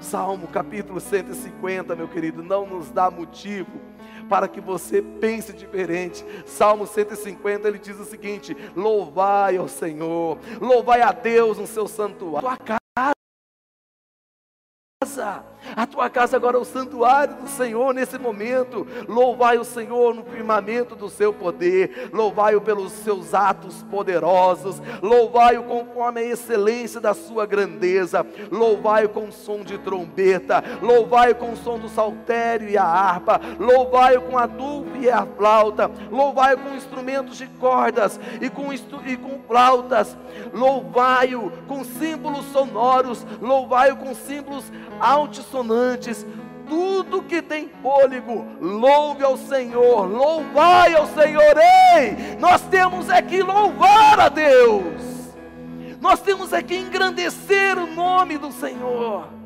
Salmo 0.00 0.48
capítulo 0.48 0.98
150, 0.98 1.94
meu 1.94 2.08
querido, 2.08 2.42
não 2.42 2.66
nos 2.66 2.90
dá 2.90 3.10
motivo 3.10 3.90
para 4.28 4.48
que 4.48 4.60
você 4.60 5.02
pense 5.02 5.52
diferente. 5.52 6.24
Salmo 6.46 6.86
150 6.86 7.68
ele 7.68 7.78
diz 7.78 7.98
o 7.98 8.04
seguinte: 8.04 8.56
Louvai 8.74 9.56
ao 9.56 9.68
Senhor, 9.68 10.38
louvai 10.60 11.02
a 11.02 11.12
Deus 11.12 11.58
no 11.58 11.66
seu 11.66 11.86
santuário. 11.86 12.48
Casa. 15.10 15.50
A 15.76 15.86
tua 15.86 16.10
casa 16.10 16.36
agora 16.36 16.56
é 16.56 16.60
o 16.60 16.64
santuário 16.64 17.34
do 17.36 17.48
Senhor 17.48 17.94
nesse 17.94 18.18
momento. 18.18 18.86
Louvai 19.06 19.58
o 19.58 19.64
Senhor 19.64 20.14
no 20.14 20.24
firmamento 20.24 20.96
do 20.96 21.08
seu 21.08 21.32
poder. 21.32 22.10
Louvai-o 22.12 22.60
pelos 22.60 22.92
seus 22.92 23.34
atos 23.34 23.82
poderosos. 23.84 24.82
Louvai-o 25.02 25.64
conforme 25.64 26.20
a 26.20 26.24
excelência 26.24 27.00
da 27.00 27.14
sua 27.14 27.46
grandeza. 27.46 28.26
Louvai-o 28.50 29.10
com 29.10 29.30
som 29.30 29.60
de 29.60 29.78
trombeta. 29.78 30.64
Louvai-o 30.82 31.36
com 31.36 31.54
som 31.54 31.78
do 31.78 31.88
saltério 31.88 32.68
e 32.68 32.76
a 32.76 32.84
harpa. 32.84 33.40
Louvai-o 33.58 34.22
com 34.22 34.38
a 34.38 34.46
dulpe 34.46 35.00
e 35.00 35.10
a 35.10 35.24
flauta. 35.24 35.90
Louvai-o 36.10 36.58
com 36.58 36.74
instrumentos 36.74 37.36
de 37.36 37.46
cordas 37.46 38.18
e 38.40 38.48
com, 38.48 38.72
e 38.72 39.16
com 39.16 39.40
flautas. 39.46 40.16
Louvai-o 40.52 41.52
com 41.68 41.84
símbolos 41.84 42.46
sonoros. 42.46 43.24
Louvai-o 43.40 43.96
com 43.96 44.14
símbolos 44.14 44.64
altissonantes, 45.00 46.26
tudo 46.68 47.22
que 47.22 47.42
tem 47.42 47.68
fôlego, 47.82 48.46
louve 48.60 49.24
ao 49.24 49.36
Senhor, 49.36 50.06
louvai 50.06 50.94
ao 50.94 51.06
Senhor, 51.06 51.56
ei, 51.96 52.36
nós 52.38 52.60
temos 52.62 53.08
é 53.08 53.20
que 53.20 53.42
louvar 53.42 54.20
a 54.20 54.28
Deus, 54.28 55.34
nós 56.00 56.20
temos 56.20 56.52
é 56.52 56.62
que 56.62 56.76
engrandecer 56.76 57.76
o 57.76 57.86
nome 57.86 58.38
do 58.38 58.52
Senhor. 58.52 59.39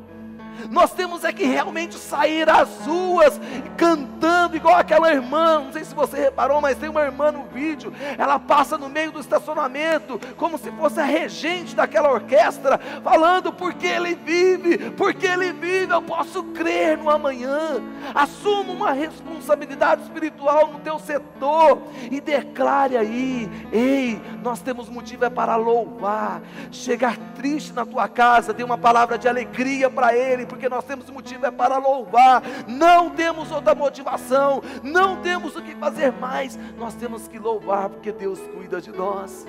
Nós 0.69 0.91
temos 0.91 1.23
é 1.23 1.31
que 1.31 1.45
realmente 1.45 1.95
sair 1.95 2.49
às 2.49 2.85
ruas 2.85 3.39
cantando 3.77 4.55
igual 4.55 4.75
aquela 4.75 5.11
irmã. 5.11 5.59
Não 5.59 5.73
sei 5.73 5.83
se 5.83 5.93
você 5.93 6.17
reparou, 6.19 6.61
mas 6.61 6.77
tem 6.77 6.89
uma 6.89 7.01
irmã 7.01 7.31
no 7.31 7.43
vídeo. 7.43 7.93
Ela 8.17 8.39
passa 8.39 8.77
no 8.77 8.89
meio 8.89 9.11
do 9.11 9.19
estacionamento, 9.19 10.19
como 10.37 10.57
se 10.57 10.71
fosse 10.71 10.99
a 10.99 11.05
regente 11.05 11.75
daquela 11.75 12.11
orquestra, 12.11 12.79
falando 13.03 13.51
porque 13.51 13.87
ele 13.87 14.15
vive, 14.15 14.91
porque 14.91 15.25
ele 15.25 15.51
vive. 15.53 15.93
Eu 15.93 16.01
posso 16.01 16.43
crer 16.43 16.97
no 16.97 17.09
amanhã. 17.09 17.81
Assuma 18.13 18.71
uma 18.71 18.91
responsabilidade 18.91 20.03
espiritual 20.03 20.67
no 20.67 20.79
teu 20.79 20.99
setor 20.99 21.81
e 22.09 22.19
declare 22.19 22.97
aí: 22.97 23.49
ei, 23.71 24.21
nós 24.41 24.61
temos 24.61 24.89
motivo 24.89 25.25
é 25.25 25.29
para 25.29 25.55
louvar. 25.55 26.41
Chegar 26.71 27.17
triste 27.35 27.73
na 27.73 27.85
tua 27.85 28.07
casa, 28.07 28.53
dê 28.53 28.63
uma 28.63 28.77
palavra 28.77 29.17
de 29.17 29.27
alegria 29.27 29.89
para 29.89 30.15
ele 30.15 30.44
porque 30.45 30.69
nós 30.69 30.83
temos 30.83 31.09
motivo 31.09 31.45
é 31.45 31.51
para 31.51 31.77
louvar, 31.77 32.41
não 32.67 33.09
temos 33.09 33.51
outra 33.51 33.75
motivação, 33.75 34.61
não 34.83 35.21
temos 35.21 35.55
o 35.55 35.61
que 35.61 35.75
fazer 35.75 36.11
mais, 36.11 36.57
nós 36.77 36.93
temos 36.95 37.27
que 37.27 37.37
louvar, 37.39 37.89
porque 37.89 38.11
Deus 38.11 38.39
cuida 38.53 38.79
de 38.79 38.91
nós, 38.91 39.45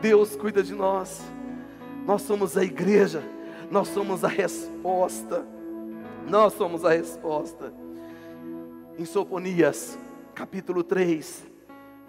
Deus 0.00 0.36
cuida 0.36 0.62
de 0.62 0.74
nós, 0.74 1.22
nós 2.06 2.22
somos 2.22 2.56
a 2.56 2.64
igreja, 2.64 3.22
nós 3.70 3.88
somos 3.88 4.24
a 4.24 4.28
resposta, 4.28 5.44
nós 6.26 6.52
somos 6.54 6.84
a 6.84 6.90
resposta. 6.90 7.72
Em 8.98 9.04
Sofonias, 9.04 9.98
capítulo 10.34 10.82
3, 10.82 11.46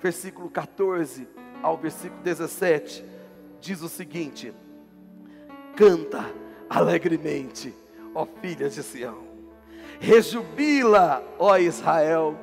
versículo 0.01 0.49
14 0.49 1.27
ao 1.61 1.77
versículo 1.77 2.21
17, 2.23 3.05
diz 3.59 3.81
o 3.81 3.89
seguinte: 3.89 4.53
canta 5.75 6.25
alegremente 6.69 7.73
ó 8.13 8.25
filhas 8.41 8.75
de 8.75 8.83
Sião. 8.83 9.17
Rejubila, 9.99 11.23
ó 11.37 11.57
Israel. 11.57 12.35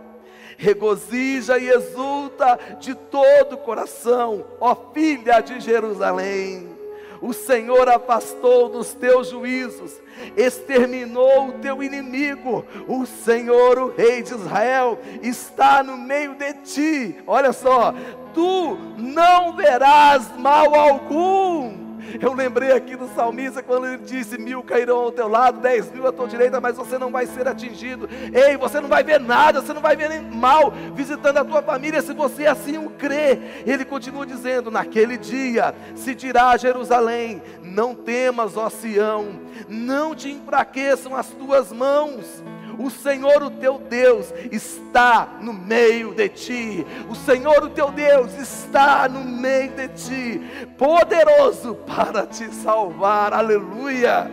Regozija 0.57 1.59
e 1.59 1.69
exulta 1.69 2.59
de 2.81 2.95
todo 2.95 3.55
o 3.55 3.59
coração, 3.59 4.45
ó 4.61 4.75
filha 4.93 5.41
de 5.41 5.61
Jerusalém. 5.61 6.77
O 7.21 7.33
Senhor 7.33 7.89
afastou 7.89 8.69
dos 8.69 8.93
teus 8.93 9.31
juízos, 9.31 10.01
exterminou 10.37 11.49
o 11.49 11.53
teu 11.55 11.83
inimigo. 11.83 12.65
O 12.87 13.07
Senhor, 13.07 13.79
o 13.79 13.89
Rei 13.89 14.23
de 14.23 14.35
Israel, 14.35 14.99
está 15.23 15.83
no 15.83 15.97
meio 15.97 16.35
de 16.35 16.53
ti. 16.55 17.17
Olha 17.27 17.53
só, 17.53 17.93
tu 18.35 18.77
não 18.97 19.55
verás 19.57 20.37
mal 20.37 20.75
algum 20.75 21.88
eu 22.21 22.33
lembrei 22.33 22.73
aqui 22.73 22.97
do 22.97 23.09
salmista 23.09 23.63
quando 23.63 23.87
ele 23.87 23.99
disse: 23.99 24.39
Mil 24.39 24.63
cairão 24.63 24.99
ao 24.99 25.13
teu 25.13 25.29
lado, 25.29 25.61
dez 25.61 25.91
mil 25.93 26.07
à 26.07 26.13
tua 26.13 26.27
direita, 26.27 26.61
mas 26.61 26.77
você 26.77 26.99
não 26.99 27.11
vai 27.11 27.27
ser 27.27 27.47
atingido. 27.47 28.09
Ei, 28.33 28.57
você 28.57 28.81
não 28.81 28.89
vai 28.89 29.03
ver 29.03 29.21
nada, 29.21 29.61
você 29.61 29.73
não 29.73 29.81
vai 29.81 29.97
ver 29.97 30.23
mal 30.23 30.73
visitando 30.95 31.39
a 31.39 31.45
tua 31.45 31.63
família 31.63 32.01
se 32.03 32.13
você 32.13 32.47
assim 32.47 32.79
o 32.79 32.91
crê. 32.91 33.39
Ele 33.67 33.85
continua 33.85 34.27
dizendo: 34.27 34.71
Naquele 34.71 35.17
dia 35.17 35.75
se 35.95 36.15
dirá 36.15 36.51
a 36.51 36.57
Jerusalém: 36.57 37.43
Não 37.63 37.95
temas, 37.95 38.57
ó 38.57 38.69
Sião, 38.69 39.41
não 39.69 40.15
te 40.15 40.31
enfraqueçam 40.31 41.17
as 41.17 41.29
tuas 41.29 41.73
mãos 41.73 42.43
o 42.79 42.89
Senhor, 42.91 43.43
o 43.43 43.51
teu 43.51 43.79
Deus, 43.79 44.33
está 44.53 45.29
no 45.41 45.53
meio 45.53 46.15
de 46.15 46.29
ti. 46.29 46.87
O 47.11 47.15
Senhor, 47.15 47.65
o 47.65 47.71
teu 47.71 47.91
Deus, 47.91 48.33
está 48.39 49.09
no 49.09 49.25
meio 49.25 49.73
de 49.73 49.89
ti, 49.89 50.41
poderoso 50.79 51.75
para 51.87 52.25
te 52.25 52.53
salvar. 52.55 53.33
Aleluia. 53.33 54.31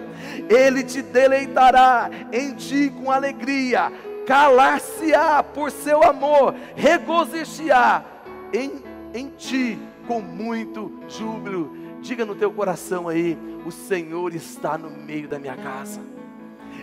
Ele 0.48 0.84
te 0.84 1.02
deleitará 1.02 2.10
em 2.32 2.54
ti 2.54 2.94
com 3.02 3.12
alegria, 3.12 3.92
calar-se-á 4.28 5.42
por 5.42 5.72
seu 5.72 6.04
amor, 6.04 6.54
regozijar 6.76 8.06
em, 8.54 8.84
em 9.14 9.30
ti 9.30 9.80
com 10.08 10.22
muito 10.22 11.00
júbilo. 11.08 11.76
Diga 12.02 12.26
no 12.26 12.36
teu 12.36 12.52
coração 12.52 13.08
aí: 13.08 13.38
o 13.66 13.72
Senhor 13.72 14.36
está 14.36 14.78
no 14.78 14.90
meio 14.90 15.28
da 15.28 15.40
minha 15.40 15.56
casa. 15.56 16.15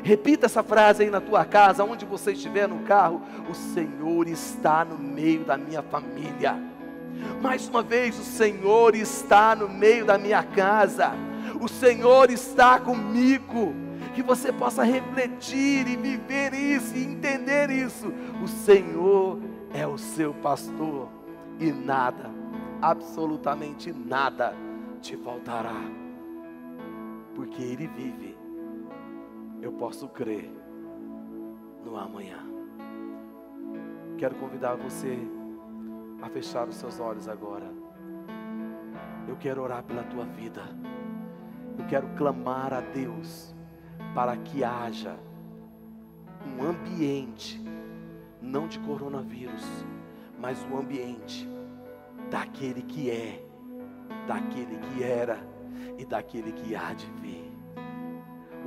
Repita 0.03 0.47
essa 0.47 0.63
frase 0.63 1.05
aí 1.05 1.11
na 1.11 1.21
tua 1.21 1.45
casa, 1.45 1.85
onde 1.85 2.05
você 2.05 2.33
estiver 2.33 2.69
no 2.69 2.81
carro: 2.81 3.23
O 3.49 3.55
Senhor 3.55 4.27
está 4.29 4.85
no 4.85 4.99
meio 4.99 5.45
da 5.45 5.57
minha 5.57 5.83
família. 5.83 6.57
Mais 7.41 7.69
uma 7.69 7.83
vez, 7.83 8.19
o 8.19 8.25
Senhor 8.25 8.95
está 8.97 9.55
no 9.55 9.69
meio 9.69 10.05
da 10.05 10.19
minha 10.19 10.43
casa. 10.43 11.13
O 11.61 11.69
Senhor 11.69 12.31
está 12.31 12.81
comigo. 12.81 13.75
Que 14.15 14.23
você 14.23 14.53
possa 14.53 14.83
refletir 14.83 15.89
e 15.89 15.97
viver 15.97 16.53
isso 16.53 16.95
e 16.95 17.03
entender 17.03 17.71
isso. 17.71 18.13
O 18.43 18.49
Senhor 18.49 19.39
é 19.73 19.87
o 19.87 19.97
seu 19.97 20.35
pastor 20.35 21.09
e 21.59 21.73
nada, 21.73 22.31
absolutamente 22.81 23.93
nada 23.93 24.55
te 25.01 25.17
faltará, 25.17 25.81
porque 27.35 27.63
Ele 27.63 27.87
vive 27.87 28.32
eu 29.63 29.73
posso 29.73 30.09
crer 30.09 30.51
no 31.85 31.97
amanhã. 31.97 32.39
Quero 34.19 34.35
convidar 34.35 34.75
você 34.75 35.17
a 36.21 36.29
fechar 36.29 36.69
os 36.69 36.75
seus 36.75 36.99
olhos 36.99 37.29
agora. 37.29 37.73
Eu 39.29 39.37
quero 39.37 39.63
orar 39.63 39.85
pela 39.85 40.03
tua 40.03 40.25
vida. 40.25 40.63
Eu 41.79 41.87
quero 41.87 42.09
clamar 42.17 42.75
a 42.75 42.81
Deus 42.81 43.55
para 44.15 44.37
que 44.37 44.65
haja 44.65 45.17
um 46.45 46.65
ambiente, 46.65 47.63
não 48.41 48.67
de 48.67 48.81
coronavírus, 48.81 49.65
mas 50.41 50.61
o 50.65 50.75
um 50.75 50.79
ambiente 50.79 51.49
daquele 52.29 52.83
que 52.83 53.11
é, 53.11 53.47
daquele 54.27 54.77
que 54.79 55.05
era 55.05 55.39
e 55.97 56.05
daquele 56.05 56.51
que 56.51 56.75
há 56.75 56.93
de 56.93 57.07
vir 57.21 57.42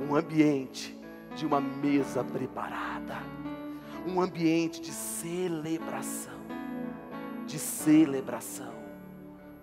um 0.00 0.14
ambiente 0.14 0.96
de 1.34 1.46
uma 1.46 1.60
mesa 1.60 2.22
preparada, 2.22 3.16
um 4.06 4.20
ambiente 4.20 4.80
de 4.80 4.90
celebração, 4.90 6.38
de 7.46 7.58
celebração. 7.58 8.74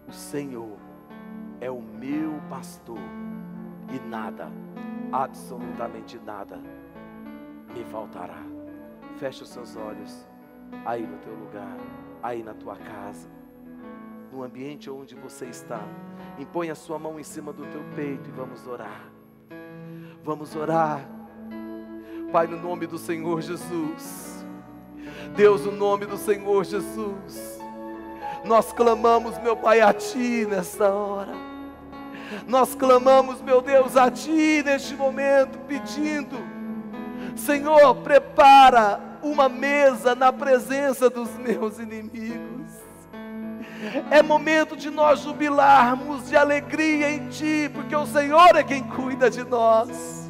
O 0.08 0.12
Senhor 0.12 0.78
é 1.62 1.69
o 1.69 1.82
meu 1.82 2.41
pastor 2.50 3.00
e 3.93 4.00
nada, 4.08 4.52
absolutamente 5.12 6.19
nada, 6.19 6.60
me 7.74 7.84
faltará. 7.86 8.43
Feche 9.17 9.43
os 9.43 9.50
seus 9.50 9.76
olhos 9.76 10.28
aí 10.86 11.06
no 11.06 11.17
teu 11.19 11.34
lugar, 11.34 11.78
aí 12.22 12.41
na 12.41 12.54
tua 12.54 12.76
casa, 12.76 13.30
no 14.32 14.43
ambiente 14.43 14.89
onde 14.89 15.15
você 15.15 15.46
está. 15.46 15.82
Impõe 16.39 16.72
a 16.72 16.76
sua 16.76 16.98
mão 16.98 17.19
em 17.19 17.24
cima 17.24 17.54
do 17.54 17.65
teu 17.67 17.84
peito 17.96 18.28
e 18.28 18.32
vamos 18.32 18.65
orar. 18.67 19.12
Vamos 20.23 20.55
orar. 20.55 21.01
Pai, 22.31 22.47
no 22.47 22.57
nome 22.57 22.88
do 22.88 22.97
Senhor 22.97 23.41
Jesus. 23.41 24.45
Deus, 25.36 25.65
no 25.65 25.73
nome 25.73 26.05
do 26.05 26.17
Senhor 26.17 26.63
Jesus. 26.63 27.59
Nós 28.45 28.71
clamamos, 28.71 29.38
meu 29.39 29.57
Pai, 29.57 29.81
a 29.81 29.91
Ti 29.91 30.47
nesta 30.49 30.89
hora. 30.89 31.33
Nós 32.47 32.73
clamamos, 32.73 33.41
meu 33.41 33.62
Deus, 33.62 33.97
a 33.97 34.09
Ti 34.09 34.63
neste 34.63 34.95
momento, 34.95 35.59
pedindo: 35.67 36.38
Senhor, 37.36 37.93
prepara 37.95 39.01
uma 39.21 39.49
mesa 39.49 40.15
na 40.15 40.31
presença 40.31 41.09
dos 41.09 41.36
meus 41.38 41.79
inimigos. 41.79 42.52
É 44.10 44.22
momento 44.22 44.76
de 44.76 44.89
nós 44.89 45.19
jubilarmos 45.19 46.28
de 46.30 46.36
alegria 46.36 47.10
em 47.12 47.28
Ti, 47.30 47.69
porque 47.74 47.96
o 47.96 48.06
Senhor 48.06 48.56
é 48.56 48.63
quem 48.63 48.84
cuida 48.84 49.30
de 49.30 49.43
nós. 49.43 50.24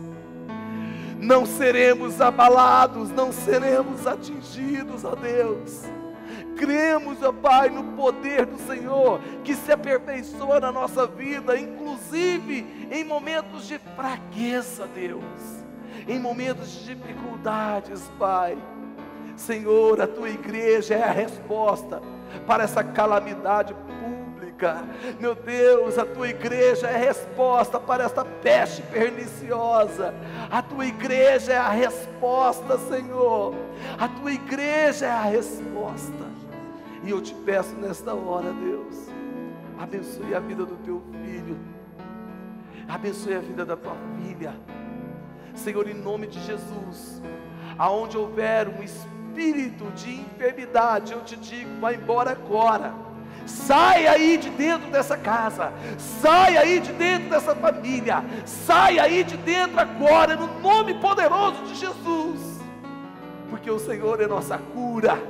não 1.20 1.46
seremos 1.46 2.20
abalados, 2.20 3.10
não 3.10 3.32
seremos 3.32 4.06
atingidos, 4.06 5.06
ó 5.06 5.16
Deus. 5.16 5.84
Cremos, 6.58 7.22
ó 7.24 7.32
Pai, 7.32 7.70
no 7.70 7.96
poder 7.96 8.46
do 8.46 8.58
Senhor 8.60 9.20
que 9.44 9.56
se 9.56 9.72
aperfeiçoa 9.72 10.60
na 10.60 10.72
nossa 10.72 11.08
vida, 11.08 11.58
inclusive 11.58 12.88
em 12.92 13.04
momentos 13.04 13.68
de 13.68 13.80
fraqueza, 13.96 14.88
Deus, 14.94 15.24
em 16.08 16.20
momentos 16.20 16.72
de 16.72 16.94
dificuldades, 16.94 18.12
Pai. 18.20 18.58
Senhor, 19.36 20.00
a 20.02 20.08
tua 20.08 20.30
igreja 20.30 20.96
é 20.96 21.04
a 21.04 21.12
resposta 21.12 22.02
para 22.46 22.63
essa 22.63 22.84
calamidade 22.84 23.74
pública. 23.74 24.84
Meu 25.19 25.36
Deus, 25.36 25.98
a 25.98 26.06
tua 26.06 26.30
igreja 26.30 26.88
é 26.88 26.96
a 26.96 26.98
resposta 26.98 27.80
para 27.80 28.04
esta 28.04 28.24
peste 28.24 28.82
perniciosa. 28.84 30.13
A 30.50 30.62
tua 30.62 30.86
igreja 30.86 31.54
é 31.54 31.58
a 31.58 31.69
resposta, 31.69 32.78
Senhor. 32.78 33.56
A 34.00 34.08
tua 34.08 34.32
igreja 34.32 35.06
é 35.08 35.12
a 35.12 35.24
resposta. 35.24 36.34
E 37.04 37.10
eu 37.10 37.22
te 37.22 37.34
peço 37.34 37.76
nesta 37.76 38.13
hora, 38.13 38.54
Deus, 38.54 39.10
abençoe 39.78 40.34
a 40.34 40.39
vida 40.39 40.65
do 40.65 40.76
teu 40.78 41.02
filho, 41.12 41.60
abençoe 42.88 43.36
a 43.36 43.39
vida 43.39 43.65
da 43.65 43.76
tua 43.76 43.98
filha. 44.17 44.56
Senhor, 45.54 45.86
em 45.89 45.93
nome 45.93 46.28
de 46.28 46.39
Jesus, 46.39 47.22
aonde 47.78 48.17
houver 48.17 48.69
um 48.69 48.82
espírito 49.34 49.86
de 49.96 50.22
enfermidade, 50.22 51.13
eu 51.13 51.22
te 51.22 51.36
digo, 51.36 51.80
vai 51.82 51.96
embora 51.96 52.32
agora. 52.32 52.93
Sai 53.46 54.08
aí 54.08 54.38
de 54.38 54.50
dentro 54.52 54.89
dessa 54.89 55.17
casa, 55.17 55.74
sai 55.98 56.56
aí 56.56 56.80
de 56.80 56.93
dentro 56.93 57.30
dessa 57.30 57.54
família, 57.54 58.24
sai 58.46 59.00
aí 59.00 59.22
de 59.22 59.36
dentro 59.36 59.78
agora, 59.82 60.36
no 60.38 60.62
nome 60.62 60.93
poderoso 60.93 61.62
de 61.65 61.76
Jesus, 61.76 62.62
porque 63.50 63.69
o 63.69 63.80
Senhor 63.80 64.22
é 64.22 64.28
nossa 64.28 64.58
cura, 64.58 65.22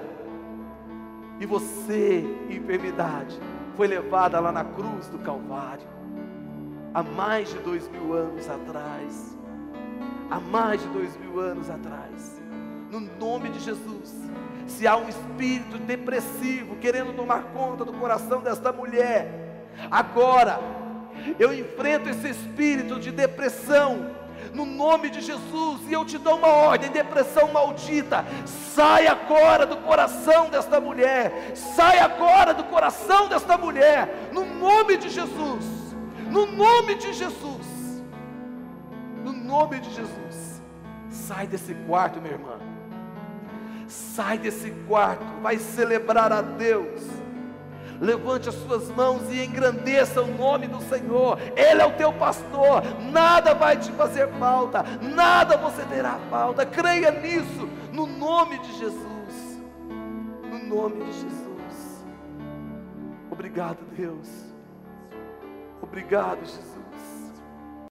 e 1.39 1.45
você, 1.47 2.23
enfermidade, 2.51 3.39
foi 3.75 3.87
levada 3.87 4.39
lá 4.39 4.51
na 4.51 4.63
cruz 4.63 5.07
do 5.07 5.17
Calvário, 5.17 5.87
há 6.93 7.01
mais 7.01 7.49
de 7.49 7.57
dois 7.59 7.89
mil 7.89 8.13
anos 8.13 8.47
atrás, 8.47 9.35
há 10.29 10.39
mais 10.39 10.79
de 10.79 10.87
dois 10.89 11.17
mil 11.17 11.39
anos 11.39 11.67
atrás, 11.67 12.39
no 12.93 12.99
nome 12.99 13.49
de 13.49 13.59
Jesus. 13.59 14.13
Se 14.67 14.85
há 14.85 14.95
um 14.95 15.09
espírito 15.09 15.79
depressivo 15.79 16.75
querendo 16.75 17.13
tomar 17.13 17.45
conta 17.45 17.83
do 17.83 17.91
coração 17.93 18.41
desta 18.41 18.71
mulher, 18.71 19.65
agora 19.89 20.59
eu 21.39 21.51
enfrento 21.53 22.07
esse 22.07 22.29
espírito 22.29 22.99
de 22.99 23.11
depressão 23.11 24.11
no 24.53 24.65
nome 24.65 25.09
de 25.09 25.21
Jesus, 25.21 25.81
e 25.87 25.93
eu 25.93 26.05
te 26.05 26.19
dou 26.19 26.37
uma 26.37 26.49
ordem: 26.49 26.91
depressão 26.91 27.51
maldita, 27.51 28.23
sai 28.45 29.07
agora 29.07 29.65
do 29.65 29.77
coração 29.77 30.49
desta 30.49 30.79
mulher, 30.79 31.53
sai 31.55 31.97
agora 31.97 32.53
do 32.53 32.63
coração 32.65 33.27
desta 33.27 33.57
mulher, 33.57 34.29
no 34.31 34.45
nome 34.45 34.97
de 34.97 35.09
Jesus, 35.09 35.65
no 36.29 36.45
nome 36.45 36.95
de 36.95 37.13
Jesus, 37.13 38.03
no 39.23 39.33
nome 39.33 39.79
de 39.79 39.89
Jesus, 39.89 40.61
sai 41.09 41.47
desse 41.47 41.73
quarto, 41.87 42.21
minha 42.21 42.33
irmã 42.33 42.72
Sai 43.87 44.37
desse 44.37 44.71
quarto, 44.87 45.23
vai 45.41 45.57
celebrar 45.57 46.31
a 46.31 46.41
Deus. 46.41 47.01
Levante 47.99 48.49
as 48.49 48.55
suas 48.55 48.89
mãos 48.89 49.31
e 49.31 49.43
engrandeça 49.43 50.21
o 50.21 50.27
nome 50.27 50.67
do 50.67 50.81
Senhor. 50.81 51.39
Ele 51.55 51.81
é 51.81 51.85
o 51.85 51.93
teu 51.93 52.11
pastor. 52.11 52.83
Nada 53.11 53.53
vai 53.53 53.77
te 53.77 53.91
fazer 53.93 54.27
falta, 54.39 54.83
nada 55.01 55.55
você 55.57 55.83
terá 55.83 56.19
falta. 56.29 56.65
Creia 56.65 57.11
nisso, 57.11 57.69
no 57.91 58.05
nome 58.05 58.59
de 58.59 58.77
Jesus. 58.77 59.61
No 60.49 60.75
nome 60.75 61.05
de 61.05 61.13
Jesus. 61.13 62.05
Obrigado, 63.31 63.79
Deus. 63.95 64.29
Obrigado, 65.81 66.39
Jesus. 66.45 66.82